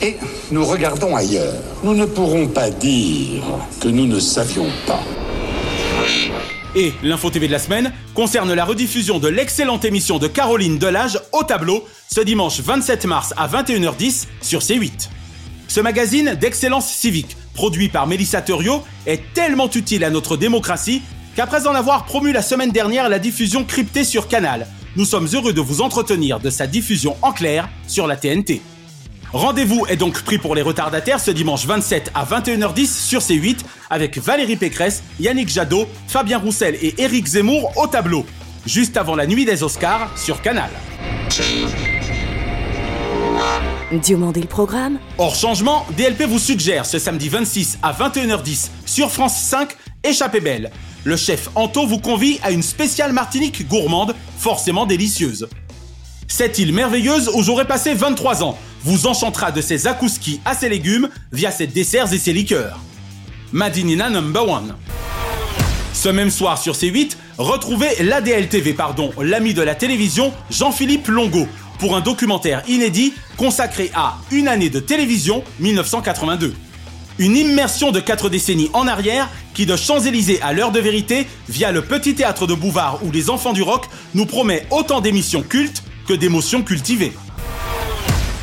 Et 0.00 0.14
nous 0.52 0.64
regardons 0.64 1.16
ailleurs. 1.16 1.54
Nous 1.82 1.94
ne 1.94 2.04
pourrons 2.04 2.46
pas 2.46 2.70
dire 2.70 3.42
que 3.80 3.88
nous 3.88 4.06
ne 4.06 4.20
savions 4.20 4.70
pas. 4.86 5.02
Et 6.76 6.92
l'info 7.02 7.30
TV 7.30 7.48
de 7.48 7.52
la 7.52 7.58
semaine 7.58 7.92
concerne 8.14 8.52
la 8.54 8.64
rediffusion 8.64 9.18
de 9.18 9.26
l'excellente 9.26 9.84
émission 9.84 10.18
de 10.18 10.28
Caroline 10.28 10.78
Delage 10.78 11.20
au 11.32 11.42
tableau 11.42 11.84
ce 12.08 12.20
dimanche 12.20 12.60
27 12.60 13.06
mars 13.06 13.34
à 13.36 13.48
21h10 13.48 14.26
sur 14.40 14.60
C8. 14.60 15.08
Ce 15.66 15.80
magazine 15.80 16.34
d'excellence 16.34 16.88
civique, 16.88 17.36
produit 17.54 17.88
par 17.88 18.06
Mélissa 18.06 18.40
Thurio, 18.40 18.84
est 19.06 19.20
tellement 19.34 19.68
utile 19.70 20.04
à 20.04 20.10
notre 20.10 20.36
démocratie 20.36 21.02
qu'après 21.34 21.66
en 21.66 21.74
avoir 21.74 22.04
promu 22.04 22.32
la 22.32 22.42
semaine 22.42 22.70
dernière 22.70 23.08
la 23.08 23.18
diffusion 23.18 23.64
cryptée 23.64 24.04
sur 24.04 24.28
Canal, 24.28 24.68
nous 24.96 25.04
sommes 25.04 25.28
heureux 25.32 25.52
de 25.52 25.60
vous 25.60 25.80
entretenir 25.80 26.38
de 26.38 26.50
sa 26.50 26.68
diffusion 26.68 27.16
en 27.22 27.32
clair 27.32 27.68
sur 27.88 28.06
la 28.06 28.16
TNT. 28.16 28.62
Rendez-vous 29.32 29.86
est 29.88 29.96
donc 29.96 30.22
pris 30.22 30.38
pour 30.38 30.56
les 30.56 30.62
retardataires 30.62 31.20
ce 31.20 31.30
dimanche 31.30 31.64
27 31.64 32.10
à 32.14 32.24
21h10 32.24 32.86
sur 32.88 33.20
C8 33.20 33.58
avec 33.88 34.18
Valérie 34.18 34.56
Pécresse, 34.56 35.04
Yannick 35.20 35.48
Jadot, 35.48 35.86
Fabien 36.08 36.38
Roussel 36.38 36.76
et 36.82 37.00
Éric 37.00 37.28
Zemmour 37.28 37.72
au 37.76 37.86
tableau, 37.86 38.26
juste 38.66 38.96
avant 38.96 39.14
la 39.14 39.28
nuit 39.28 39.44
des 39.44 39.62
Oscars 39.62 40.10
sur 40.18 40.42
Canal. 40.42 40.70
Diomandé 43.92 44.40
le 44.40 44.48
programme 44.48 44.98
Hors 45.18 45.36
changement, 45.36 45.86
DLP 45.96 46.22
vous 46.22 46.38
suggère 46.40 46.84
ce 46.84 46.98
samedi 46.98 47.28
26 47.28 47.78
à 47.82 47.92
21h10 47.92 48.70
sur 48.84 49.12
France 49.12 49.36
5 49.36 49.76
Échappée 50.02 50.40
belle. 50.40 50.70
Le 51.04 51.16
chef 51.16 51.50
Anto 51.54 51.86
vous 51.86 51.98
convie 51.98 52.40
à 52.42 52.50
une 52.50 52.62
spéciale 52.62 53.12
Martinique 53.12 53.68
gourmande, 53.68 54.14
forcément 54.38 54.86
délicieuse. 54.86 55.48
Cette 56.30 56.60
île 56.60 56.72
merveilleuse 56.72 57.28
où 57.34 57.42
j'aurais 57.42 57.66
passé 57.66 57.92
23 57.92 58.44
ans 58.44 58.56
vous 58.84 59.08
enchantera 59.08 59.50
de 59.50 59.60
ses 59.60 59.88
akouskis 59.88 60.40
à 60.44 60.54
ses 60.54 60.68
légumes 60.68 61.08
via 61.32 61.50
ses 61.50 61.66
desserts 61.66 62.12
et 62.14 62.18
ses 62.18 62.32
liqueurs. 62.32 62.78
Madinina 63.52 64.08
number 64.08 64.48
one. 64.48 64.76
Ce 65.92 66.08
même 66.08 66.30
soir 66.30 66.56
sur 66.56 66.74
C8, 66.74 67.16
retrouvez 67.36 67.88
l'ADLTV, 68.00 68.74
pardon, 68.74 69.10
l'ami 69.20 69.54
de 69.54 69.60
la 69.60 69.74
télévision 69.74 70.32
Jean-Philippe 70.50 71.08
Longo, 71.08 71.48
pour 71.80 71.96
un 71.96 72.00
documentaire 72.00 72.62
inédit 72.68 73.12
consacré 73.36 73.90
à 73.92 74.16
une 74.30 74.46
année 74.46 74.70
de 74.70 74.78
télévision 74.78 75.42
1982. 75.58 76.54
Une 77.18 77.36
immersion 77.36 77.90
de 77.90 77.98
quatre 77.98 78.28
décennies 78.28 78.70
en 78.72 78.86
arrière 78.86 79.28
qui 79.52 79.66
de 79.66 79.76
Champs-Élysées 79.76 80.40
à 80.42 80.52
l'heure 80.52 80.70
de 80.70 80.78
vérité, 80.78 81.26
via 81.48 81.72
le 81.72 81.82
petit 81.82 82.14
théâtre 82.14 82.46
de 82.46 82.54
Bouvard 82.54 83.00
ou 83.02 83.10
les 83.10 83.30
enfants 83.30 83.52
du 83.52 83.62
rock, 83.62 83.86
nous 84.14 84.26
promet 84.26 84.64
autant 84.70 85.00
d'émissions 85.00 85.42
cultes 85.42 85.82
d'émotions 86.16 86.62
cultivées. 86.62 87.12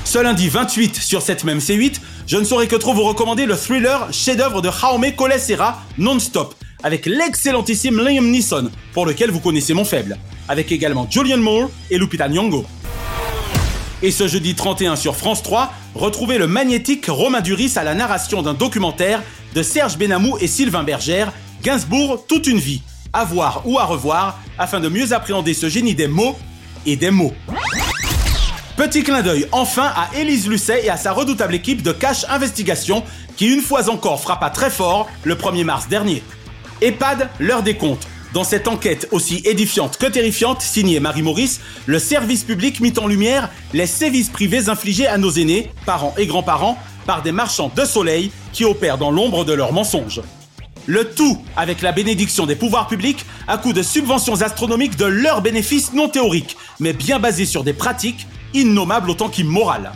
Ce 0.03 0.19
lundi 0.19 0.47
28 0.47 0.95
sur 0.95 1.21
cette 1.21 1.43
même 1.43 1.59
C8, 1.59 1.95
je 2.27 2.37
ne 2.37 2.43
saurais 2.43 2.67
que 2.67 2.75
trop 2.75 2.93
vous 2.93 3.03
recommander 3.03 3.45
le 3.45 3.55
thriller 3.55 4.07
chef-d'œuvre 4.11 4.61
de 4.61 4.69
Jaume 4.69 5.11
Collet 5.15 5.39
Serra, 5.39 5.81
Non-Stop, 5.97 6.55
avec 6.83 7.05
l'excellentissime 7.05 7.99
Liam 7.99 8.29
Neeson, 8.29 8.71
pour 8.93 9.05
lequel 9.05 9.31
vous 9.31 9.39
connaissez 9.39 9.73
mon 9.73 9.85
faible, 9.85 10.17
avec 10.47 10.71
également 10.71 11.07
Julian 11.09 11.37
Moore 11.37 11.69
et 11.89 11.97
Lupita 11.97 12.29
Nyong'o. 12.29 12.65
Et 14.01 14.11
ce 14.11 14.27
jeudi 14.27 14.53
31 14.53 14.95
sur 14.95 15.15
France 15.15 15.41
3, 15.41 15.73
retrouvez 15.95 16.37
le 16.37 16.47
magnétique 16.47 17.07
Romain 17.07 17.41
Duris 17.41 17.73
à 17.77 17.83
la 17.83 17.95
narration 17.95 18.41
d'un 18.43 18.53
documentaire 18.53 19.23
de 19.55 19.63
Serge 19.63 19.97
Benamou 19.97 20.37
et 20.39 20.47
Sylvain 20.47 20.83
Bergère, 20.83 21.33
Gainsbourg 21.63 22.25
toute 22.27 22.45
une 22.45 22.59
vie, 22.59 22.81
à 23.11 23.25
voir 23.25 23.63
ou 23.65 23.79
à 23.79 23.85
revoir, 23.85 24.39
afin 24.59 24.79
de 24.79 24.87
mieux 24.87 25.13
appréhender 25.13 25.53
ce 25.53 25.67
génie 25.67 25.95
des 25.95 26.07
mots 26.07 26.37
Petit 28.77 29.03
clin 29.03 29.21
d'œil 29.21 29.45
enfin 29.51 29.91
à 29.93 30.09
Élise 30.17 30.47
Lucet 30.47 30.85
et 30.85 30.89
à 30.89 30.95
sa 30.95 31.11
redoutable 31.11 31.53
équipe 31.53 31.81
de 31.81 31.91
Cash 31.91 32.25
Investigation 32.29 33.03
qui 33.35 33.47
une 33.47 33.61
fois 33.61 33.89
encore 33.89 34.21
frappa 34.21 34.49
très 34.49 34.69
fort 34.69 35.09
le 35.23 35.35
1er 35.35 35.65
mars 35.65 35.89
dernier. 35.89 36.23
EHPAD, 36.81 37.29
l'heure 37.39 37.61
des 37.61 37.75
comptes. 37.75 38.07
Dans 38.33 38.45
cette 38.45 38.69
enquête 38.69 39.09
aussi 39.11 39.41
édifiante 39.43 39.97
que 39.97 40.05
terrifiante, 40.05 40.61
signée 40.61 41.01
Marie 41.01 41.23
Maurice, 41.23 41.59
le 41.87 41.99
service 41.99 42.45
public 42.45 42.79
mit 42.79 42.93
en 42.97 43.07
lumière 43.07 43.49
les 43.73 43.87
sévices 43.87 44.29
privés 44.29 44.69
infligés 44.69 45.07
à 45.07 45.17
nos 45.17 45.31
aînés, 45.31 45.71
parents 45.85 46.15
et 46.17 46.25
grands-parents, 46.25 46.77
par 47.05 47.21
des 47.21 47.33
marchands 47.33 47.71
de 47.75 47.83
soleil 47.83 48.31
qui 48.53 48.63
opèrent 48.63 48.97
dans 48.97 49.11
l'ombre 49.11 49.43
de 49.43 49.51
leurs 49.53 49.73
mensonges. 49.73 50.21
Le 50.87 51.03
tout 51.03 51.37
avec 51.57 51.81
la 51.81 51.91
bénédiction 51.91 52.45
des 52.45 52.55
pouvoirs 52.55 52.87
publics 52.87 53.25
à 53.49 53.57
coup 53.57 53.73
de 53.73 53.83
subventions 53.83 54.41
astronomiques 54.41 54.95
de 54.95 55.03
leurs 55.03 55.41
bénéfices 55.41 55.91
non 55.91 56.07
théoriques, 56.07 56.55
mais 56.79 56.93
bien 56.93 57.19
basés 57.19 57.45
sur 57.45 57.65
des 57.65 57.73
pratiques 57.73 58.25
innommables 58.53 59.09
autant 59.09 59.27
qu'immorales. 59.27 59.91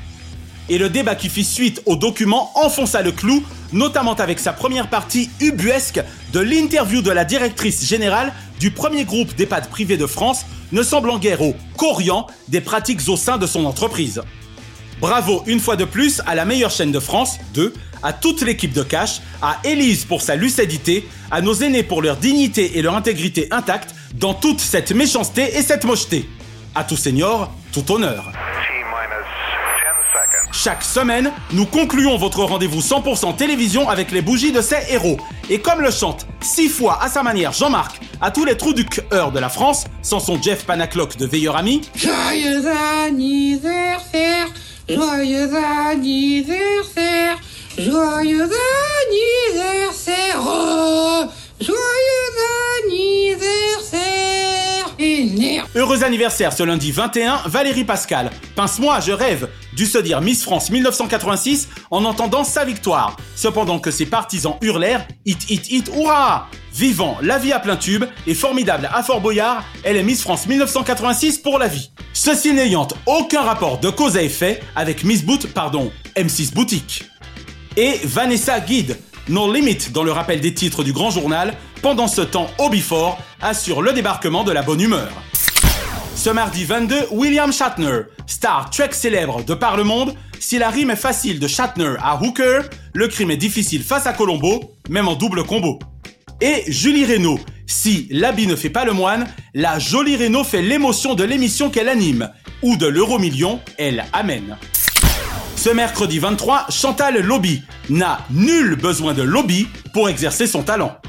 Et 0.68 0.78
le 0.78 0.90
débat 0.90 1.16
qui 1.16 1.30
fit 1.30 1.46
suite 1.46 1.82
au 1.86 1.96
document 1.96 2.52
enfonça 2.56 3.02
le 3.02 3.14
clou, 3.14 3.42
notamment 3.72 4.16
avec 4.16 4.38
sa 4.38 4.52
première 4.52 4.90
partie 4.90 5.30
ubuesque 5.40 6.02
de 6.34 6.42
l'interview 6.42 7.02
de 7.02 7.12
la 7.12 7.24
directrice 7.24 7.88
générale 7.88 8.34
du 8.60 8.72
premier 8.72 9.06
groupe 9.06 9.34
d'EHPAD 9.36 9.70
privé 9.70 9.96
de 9.96 10.06
France, 10.06 10.46
ne 10.74 10.84
semblant 10.84 11.20
guère 11.20 11.42
au 11.42 11.56
corian 11.78 12.28
des 12.50 12.60
pratiques 12.60 13.08
au 13.08 13.16
sein 13.16 13.38
de 13.38 13.48
son 13.48 13.64
entreprise. 13.64 14.22
Bravo 15.02 15.42
une 15.48 15.60
fois 15.60 15.76
de 15.76 15.84
plus 15.84 16.22
à 16.28 16.36
la 16.36 16.46
meilleure 16.46 16.70
chaîne 16.70 16.92
de 16.92 17.00
France, 17.00 17.40
2, 17.56 17.74
à 18.04 18.14
toute 18.14 18.44
l'équipe 18.44 18.72
de 18.72 18.84
Cash, 18.84 19.22
à 19.42 19.58
Élise 19.64 20.06
pour 20.06 20.22
sa 20.22 20.36
lucidité, 20.36 21.08
à 21.32 21.42
nos 21.42 21.56
aînés 21.56 21.82
pour 21.82 22.04
leur 22.04 22.18
dignité 22.18 22.78
et 22.78 22.84
leur 22.84 22.96
intégrité 22.96 23.48
intacte 23.50 23.96
dans 24.14 24.36
toute 24.36 24.60
cette 24.60 24.92
méchanceté 24.92 25.58
et 25.58 25.64
cette 25.64 25.86
mocheté. 25.86 26.30
À 26.76 26.84
tout 26.84 26.98
seigneur, 26.98 27.50
tout 27.74 27.92
honneur. 27.92 28.32
Chaque 30.52 30.84
semaine, 30.84 31.32
nous 31.54 31.66
concluons 31.66 32.18
votre 32.18 32.44
rendez-vous 32.44 32.82
100% 32.82 33.36
télévision 33.36 33.90
avec 33.90 34.12
les 34.12 34.22
bougies 34.22 34.52
de 34.52 34.62
ces 34.62 34.78
héros. 34.90 35.18
Et 35.50 35.60
comme 35.60 35.82
le 35.82 35.90
chante 35.90 36.28
six 36.42 36.70
fois 36.70 37.00
à 37.02 37.08
sa 37.08 37.24
manière 37.24 37.54
Jean-Marc 37.54 38.00
à 38.22 38.30
tous 38.30 38.46
les 38.46 38.56
trous 38.56 38.74
du 38.74 38.86
cœur 38.86 39.32
de 39.32 39.40
la 39.40 39.50
France, 39.50 39.86
sans 40.04 40.20
son 40.20 40.40
Jeff 40.40 40.66
Panaclock 40.66 41.18
de 41.18 41.26
veilleur 41.26 41.58
ami. 41.58 41.82
Joyeux 44.90 45.50
anniversaire, 45.90 47.38
joyeux 47.78 48.50
anniversaire, 49.04 50.40
oh, 50.40 51.26
joyeux 51.60 51.78
anniversaire. 52.40 52.61
Heureux 55.76 56.04
anniversaire 56.04 56.54
ce 56.54 56.64
lundi 56.64 56.92
21, 56.92 57.42
Valérie 57.46 57.84
Pascal. 57.84 58.30
Pince-moi, 58.56 59.00
je 59.00 59.12
rêve, 59.12 59.50
dû 59.74 59.86
se 59.86 59.98
dire 59.98 60.22
Miss 60.22 60.44
France 60.44 60.70
1986 60.70 61.70
en 61.92 62.06
entendant 62.06 62.44
sa 62.44 62.66
victoire. 62.66 63.16
Cependant 63.36 63.80
que 63.80 63.92
ses 63.92 64.06
partisans 64.06 64.58
hurlèrent 64.62 65.08
Hit, 65.26 65.50
hit, 65.50 65.72
hit, 65.72 65.92
hurrah 65.96 66.48
Vivant, 66.74 67.18
la 67.22 67.38
vie 67.38 67.52
à 67.52 67.60
plein 67.60 67.76
tube 67.76 68.06
et 68.28 68.34
formidable 68.34 68.90
à 68.94 69.04
Fort 69.04 69.22
Boyard, 69.22 69.64
elle 69.84 69.98
est 69.98 70.04
Miss 70.04 70.22
France 70.22 70.48
1986 70.48 71.40
pour 71.40 71.60
la 71.60 71.68
vie. 71.68 71.92
Ceci 72.14 72.54
n'ayant 72.54 72.88
aucun 73.06 73.42
rapport 73.42 73.80
de 73.80 73.90
cause 73.90 74.16
à 74.18 74.24
effet 74.24 74.62
avec 74.76 75.04
Miss 75.04 75.24
Boot, 75.24 75.48
pardon, 75.48 75.92
M6 76.16 76.54
Boutique. 76.54 77.06
Et 77.78 78.00
Vanessa 78.04 78.60
Guide, 78.60 78.98
non 79.28 79.52
limite 79.52 79.92
dans 79.92 80.04
le 80.04 80.12
rappel 80.12 80.42
des 80.42 80.54
titres 80.54 80.84
du 80.84 80.94
grand 80.94 81.10
journal, 81.10 81.54
pendant 81.82 82.08
ce 82.08 82.22
temps 82.22 82.48
au 82.58 82.70
Before, 82.70 83.20
assure 83.42 83.82
le 83.82 83.92
débarquement 83.94 84.44
de 84.44 84.52
la 84.52 84.62
bonne 84.62 84.82
humeur. 84.82 85.10
Ce 86.24 86.30
mardi 86.30 86.66
22, 86.66 87.08
William 87.10 87.52
Shatner, 87.52 88.02
star 88.28 88.70
Trek 88.70 88.90
célèbre 88.92 89.44
de 89.44 89.56
par 89.56 89.76
le 89.76 89.84
monde, 89.84 90.14
si 90.40 90.60
la 90.60 90.70
rime 90.70 90.92
est 90.92 90.96
facile 90.96 91.40
de 91.40 91.48
Shatner 91.48 91.96
à 92.00 92.22
Hooker, 92.22 92.62
le 92.94 93.08
crime 93.08 93.32
est 93.32 93.38
difficile 93.38 93.82
face 93.82 94.06
à 94.06 94.14
Colombo, 94.14 94.76
même 94.88 95.08
en 95.08 95.16
double 95.16 95.44
combo. 95.44 95.80
Et 96.40 96.62
Julie 96.68 97.06
Reynaud, 97.06 97.40
si 97.66 98.08
l'habit 98.12 98.46
ne 98.46 98.56
fait 98.56 98.70
pas 98.70 98.86
le 98.86 98.94
moine, 98.94 99.26
la 99.56 99.80
jolie 99.80 100.16
Reynaud 100.16 100.44
fait 100.44 100.62
l'émotion 100.62 101.16
de 101.16 101.24
l'émission 101.24 101.72
qu'elle 101.72 101.90
anime, 101.90 102.30
ou 102.62 102.78
de 102.78 102.86
l'euro-million, 102.86 103.60
elle 103.80 104.06
amène. 104.14 104.58
Ce 105.56 105.72
mercredi 105.72 106.20
23, 106.20 106.68
Chantal 106.70 107.20
Lobby 107.20 107.64
n'a 107.90 108.20
nul 108.30 108.76
besoin 108.76 109.16
de 109.16 109.24
lobby 109.24 109.68
pour 109.92 110.08
exercer 110.08 110.46
son 110.46 110.62
talent. 110.62 111.02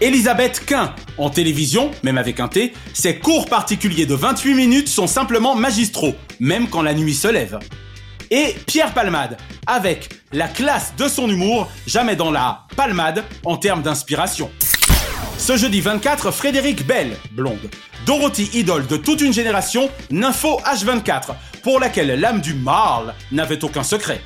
Elisabeth 0.00 0.64
Quint, 0.64 0.94
En 1.16 1.28
télévision, 1.28 1.90
même 2.04 2.18
avec 2.18 2.38
un 2.38 2.46
T, 2.46 2.72
ces 2.94 3.18
cours 3.18 3.46
particuliers 3.46 4.06
de 4.06 4.14
28 4.14 4.54
minutes 4.54 4.88
sont 4.88 5.08
simplement 5.08 5.56
magistraux, 5.56 6.14
même 6.38 6.68
quand 6.68 6.82
la 6.82 6.94
nuit 6.94 7.14
se 7.14 7.26
lève. 7.26 7.58
Et 8.30 8.54
Pierre 8.66 8.94
Palmade, 8.94 9.36
avec 9.66 10.10
la 10.32 10.46
classe 10.46 10.94
de 10.96 11.08
son 11.08 11.28
humour, 11.28 11.68
jamais 11.86 12.14
dans 12.14 12.30
la 12.30 12.66
palmade 12.76 13.24
en 13.44 13.56
termes 13.56 13.82
d'inspiration. 13.82 14.50
Ce 15.36 15.56
jeudi 15.56 15.80
24, 15.80 16.30
Frédéric 16.30 16.86
Bell, 16.86 17.16
blonde. 17.32 17.70
Dorothy, 18.06 18.50
idole 18.54 18.86
de 18.86 18.96
toute 18.96 19.20
une 19.20 19.32
génération, 19.32 19.90
Nympho 20.10 20.60
H24, 20.60 21.34
pour 21.62 21.80
laquelle 21.80 22.20
l'âme 22.20 22.40
du 22.40 22.54
Marl 22.54 23.14
n'avait 23.32 23.64
aucun 23.64 23.82
secret. 23.82 24.20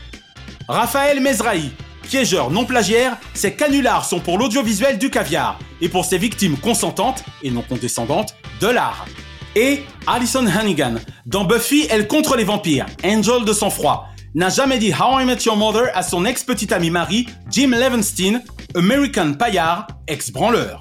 Raphaël 0.68 1.20
Mezrahi, 1.20 1.70
piégeur 2.02 2.50
non 2.50 2.64
plagiaire, 2.64 3.16
ses 3.34 3.54
canulars 3.54 4.04
sont 4.04 4.20
pour 4.20 4.38
l'audiovisuel 4.38 4.98
du 4.98 5.10
caviar, 5.10 5.58
et 5.80 5.88
pour 5.88 6.04
ses 6.04 6.18
victimes 6.18 6.56
consentantes, 6.56 7.24
et 7.42 7.50
non 7.50 7.62
condescendantes, 7.62 8.34
de 8.60 8.66
l'art. 8.68 9.06
Et 9.54 9.82
Alison 10.06 10.46
Hannigan, 10.46 10.94
dans 11.26 11.44
Buffy, 11.44 11.86
elle 11.90 12.06
contre 12.06 12.36
les 12.36 12.44
vampires, 12.44 12.86
Angel 13.04 13.44
de 13.44 13.52
sang-froid, 13.52 14.08
n'a 14.34 14.48
jamais 14.48 14.78
dit 14.78 14.92
How 14.92 15.20
I 15.20 15.24
Met 15.24 15.38
Your 15.44 15.56
Mother 15.56 15.90
à 15.94 16.02
son 16.02 16.24
ex-petit 16.24 16.72
ami 16.72 16.90
mari, 16.90 17.26
Jim 17.50 17.70
Levenstein, 17.70 18.42
American 18.74 19.34
paillard, 19.34 19.86
ex-branleur. 20.06 20.78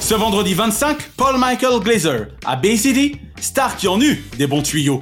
Ce 0.00 0.14
vendredi 0.14 0.54
25, 0.54 0.96
Paul 1.16 1.38
Michael 1.38 1.80
Glazer, 1.80 2.28
à 2.44 2.56
Bay 2.56 2.76
City, 2.76 3.16
star 3.40 3.76
qui 3.76 3.86
en 3.86 4.00
eut 4.00 4.24
des 4.38 4.46
bons 4.46 4.62
tuyaux. 4.62 5.00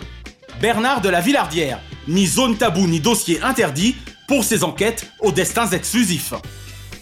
Bernard 0.61 1.01
de 1.01 1.09
la 1.09 1.21
Villardière, 1.21 1.79
ni 2.09 2.27
zone 2.27 2.57
taboue 2.57 2.89
ni 2.89 2.99
dossier 2.99 3.41
interdit 3.43 3.95
pour 4.29 4.45
ses 4.45 4.63
enquêtes 4.63 5.11
aux 5.21 5.33
destins 5.33 5.69
exclusifs. 5.71 6.35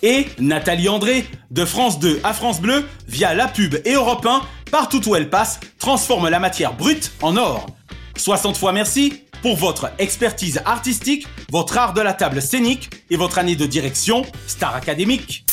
Et 0.03 0.27
Nathalie 0.39 0.89
André, 0.89 1.27
de 1.51 1.65
France 1.65 1.99
2 1.99 2.21
à 2.25 2.33
France 2.33 2.61
Bleu, 2.61 2.87
via 3.09 3.35
la 3.35 3.49
pub 3.49 3.77
et 3.85 3.93
Europe 3.95 4.25
1, 4.25 4.43
partout 4.71 5.07
où 5.09 5.17
elle 5.17 5.29
passe, 5.29 5.61
transforme 5.79 6.29
la 6.29 6.39
matière 6.39 6.75
brute 6.75 7.13
en 7.21 7.37
or. 7.37 7.67
60 8.17 8.57
fois 8.57 8.73
merci 8.73 9.25
pour 9.43 9.57
votre 9.57 9.91
expertise 9.99 10.63
artistique, 10.65 11.27
votre 11.51 11.77
art 11.77 11.93
de 11.93 12.01
la 12.01 12.15
table 12.15 12.41
scénique 12.41 12.91
et 13.11 13.17
votre 13.17 13.39
année 13.39 13.57
de 13.57 13.67
direction 13.67 14.25
Star 14.47 14.75
Académique. 14.75 15.45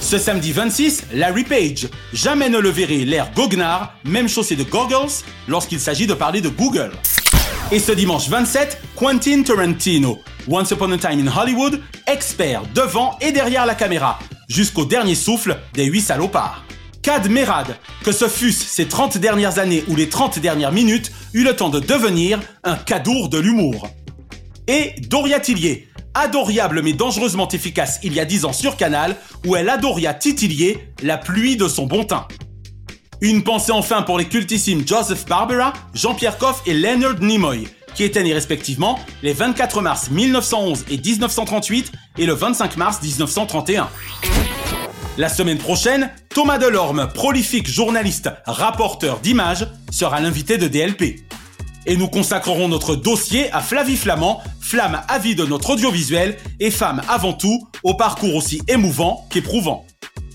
Ce 0.00 0.18
samedi 0.18 0.52
26, 0.52 1.04
Larry 1.14 1.44
Page. 1.44 1.88
Jamais 2.12 2.48
ne 2.48 2.58
le 2.58 2.68
verrez 2.68 3.04
l'air 3.04 3.30
goguenard, 3.34 3.94
même 4.04 4.28
chaussé 4.28 4.56
de 4.56 4.62
goggles, 4.62 5.10
lorsqu'il 5.48 5.80
s'agit 5.80 6.06
de 6.06 6.14
parler 6.14 6.40
de 6.40 6.50
Google. 6.50 6.92
Et 7.72 7.78
ce 7.78 7.92
dimanche 7.92 8.28
27, 8.28 8.80
Quentin 8.96 9.42
Tarantino. 9.42 10.20
Once 10.48 10.70
Upon 10.72 10.92
a 10.92 10.98
Time 10.98 11.26
in 11.26 11.30
Hollywood, 11.30 11.80
expert 12.06 12.62
devant 12.74 13.16
et 13.20 13.32
derrière 13.32 13.66
la 13.66 13.74
caméra, 13.74 14.18
jusqu'au 14.48 14.84
dernier 14.84 15.14
souffle 15.14 15.58
des 15.72 15.84
huit 15.84 16.02
salopards. 16.02 16.64
Cad 17.02 17.30
Merad, 17.30 17.76
que 18.02 18.12
ce 18.12 18.28
fussent 18.28 18.66
ces 18.66 18.86
30 18.86 19.18
dernières 19.18 19.58
années 19.58 19.84
ou 19.88 19.96
les 19.96 20.08
30 20.08 20.38
dernières 20.38 20.72
minutes, 20.72 21.12
eut 21.32 21.44
le 21.44 21.54
temps 21.54 21.68
de 21.68 21.80
devenir 21.80 22.40
un 22.62 22.76
cadour 22.76 23.28
de 23.28 23.38
l'humour. 23.38 23.88
Et 24.68 24.94
Doria 25.08 25.40
Tillier, 25.40 25.88
adorable 26.14 26.82
mais 26.82 26.92
dangereusement 26.92 27.48
efficace 27.48 28.00
il 28.02 28.14
y 28.14 28.20
a 28.20 28.24
10 28.24 28.46
ans 28.46 28.52
sur 28.52 28.76
Canal, 28.76 29.16
où 29.46 29.56
elle 29.56 29.68
adoria 29.68 30.14
titiller 30.14 30.88
la 31.02 31.18
pluie 31.18 31.56
de 31.56 31.68
son 31.68 31.86
bon 31.86 32.04
teint. 32.04 32.26
Une 33.20 33.42
pensée 33.42 33.72
enfin 33.72 34.02
pour 34.02 34.18
les 34.18 34.26
cultissimes 34.26 34.86
Joseph 34.86 35.26
Barbera, 35.26 35.72
Jean-Pierre 35.94 36.38
Coff 36.38 36.62
et 36.66 36.74
Leonard 36.74 37.20
Nimoy, 37.20 37.66
qui 37.94 38.04
étaient 38.04 38.22
nés 38.22 38.34
respectivement 38.34 38.98
les 39.22 39.32
24 39.32 39.80
mars 39.80 40.10
1911 40.10 40.84
et 40.90 40.98
1938 40.98 41.92
et 42.18 42.26
le 42.26 42.32
25 42.32 42.76
mars 42.76 43.02
1931. 43.02 43.88
La 45.16 45.28
semaine 45.28 45.58
prochaine, 45.58 46.10
Thomas 46.28 46.58
Delorme, 46.58 47.08
prolifique 47.14 47.70
journaliste, 47.70 48.30
rapporteur 48.46 49.20
d'images, 49.20 49.68
sera 49.90 50.20
l'invité 50.20 50.58
de 50.58 50.66
DLP. 50.66 51.24
Et 51.86 51.96
nous 51.96 52.08
consacrerons 52.08 52.66
notre 52.66 52.96
dossier 52.96 53.52
à 53.52 53.60
Flavie 53.60 53.96
Flamand, 53.96 54.42
flamme 54.60 55.02
avide 55.06 55.38
de 55.38 55.46
notre 55.46 55.70
audiovisuel 55.70 56.36
et 56.58 56.70
femme 56.70 57.02
avant 57.08 57.34
tout, 57.34 57.68
au 57.84 57.94
parcours 57.94 58.34
aussi 58.34 58.62
émouvant 58.66 59.26
qu'éprouvant. 59.30 59.86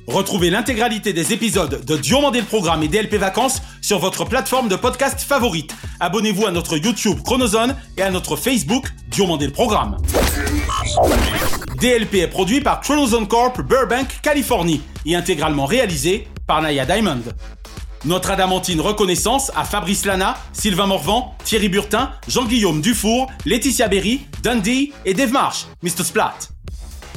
Retrouvez 0.10 0.50
l'intégralité 0.50 1.14
des 1.14 1.34
épisodes 1.34 1.86
de 1.86 1.96
Diomandé 1.96 2.40
le 2.40 2.46
Programme 2.46 2.82
et 2.82 2.88
DLP 2.88 3.16
Vacances 3.16 3.62
sur 3.80 4.00
votre 4.00 4.26
plateforme 4.26 4.68
de 4.68 4.76
podcast 4.76 5.22
favorite. 5.22 5.76
Abonnez-vous 6.00 6.48
à 6.48 6.52
notre 6.52 6.78
YouTube 6.78 7.20
Chronozone 7.24 7.76
et 7.96 8.02
à 8.02 8.10
notre 8.10 8.36
Facebook 8.36 8.88
Diomandé 9.10 9.46
le 9.46 9.52
Programme. 9.52 9.98
DLP 11.80 12.16
est 12.16 12.28
produit 12.28 12.60
par 12.60 12.82
Chronozone 12.82 13.28
Corp 13.28 13.62
Burbank, 13.62 14.08
Californie 14.24 14.82
et 15.06 15.16
intégralement 15.16 15.66
réalisé 15.68 16.28
par 16.48 16.64
Naya 16.64 16.88
Diamond. 16.88 17.22
Notre 18.06 18.32
adamantine 18.32 18.82
reconnaissance 18.82 19.52
à 19.56 19.64
Fabrice 19.64 20.06
Lana, 20.06 20.38
Sylvain 20.54 20.88
Morvan, 20.88 21.36
Thierry 21.44 21.70
Burtin, 21.70 22.12
Jean-Guillaume 22.28 22.82
Dufour, 22.82 23.30
Laetitia 23.46 23.88
Berry, 23.88 24.22
Dundee 24.42 24.92
et 25.06 25.14
Dave 25.14 25.32
Marsh, 25.32 25.68
Mr. 25.84 26.04
Splat. 26.04 26.34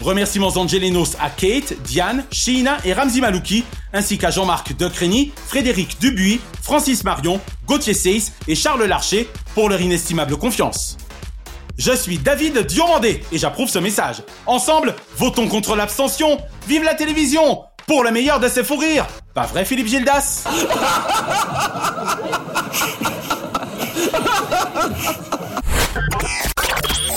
Remerciements 0.03 0.57
angelinos 0.57 1.17
à 1.21 1.31
Kate, 1.31 1.75
Diane, 1.85 2.25
Sheena 2.33 2.79
et 2.85 2.93
Ramzi 2.93 3.21
Malouki, 3.21 3.65
ainsi 3.93 4.19
qu'à 4.19 4.31
Jean-Marc 4.31 4.77
Decrény, 4.77 5.33
Frédéric 5.47 6.01
Dubuis, 6.01 6.41
Francis 6.61 7.05
Marion, 7.05 7.41
Gauthier 7.67 7.95
Seyss 7.95 8.33
et 8.49 8.55
Charles 8.57 8.85
Larcher 8.85 9.29
pour 9.55 9.69
leur 9.69 9.81
inestimable 9.81 10.37
confiance. 10.37 10.97
Je 11.79 11.93
suis 11.93 12.19
David 12.19 12.67
Diomandé 12.67 13.23
et 13.33 13.39
j'approuve 13.39 13.69
ce 13.69 13.79
message. 13.79 14.23
Ensemble, 14.47 14.95
votons 15.17 15.49
contre 15.49 15.77
l'abstention. 15.77 16.39
Vive 16.69 16.83
la 16.83 16.95
télévision 16.95 17.63
Pour 17.87 18.05
le 18.05 18.11
meilleur 18.11 18.41
de 18.41 18.49
ses 18.49 18.63
fous 18.63 18.77
rires 18.77 19.07
Pas 19.35 19.47
vrai 19.47 19.65
Philippe 19.65 19.89
Gildas? 19.89 20.45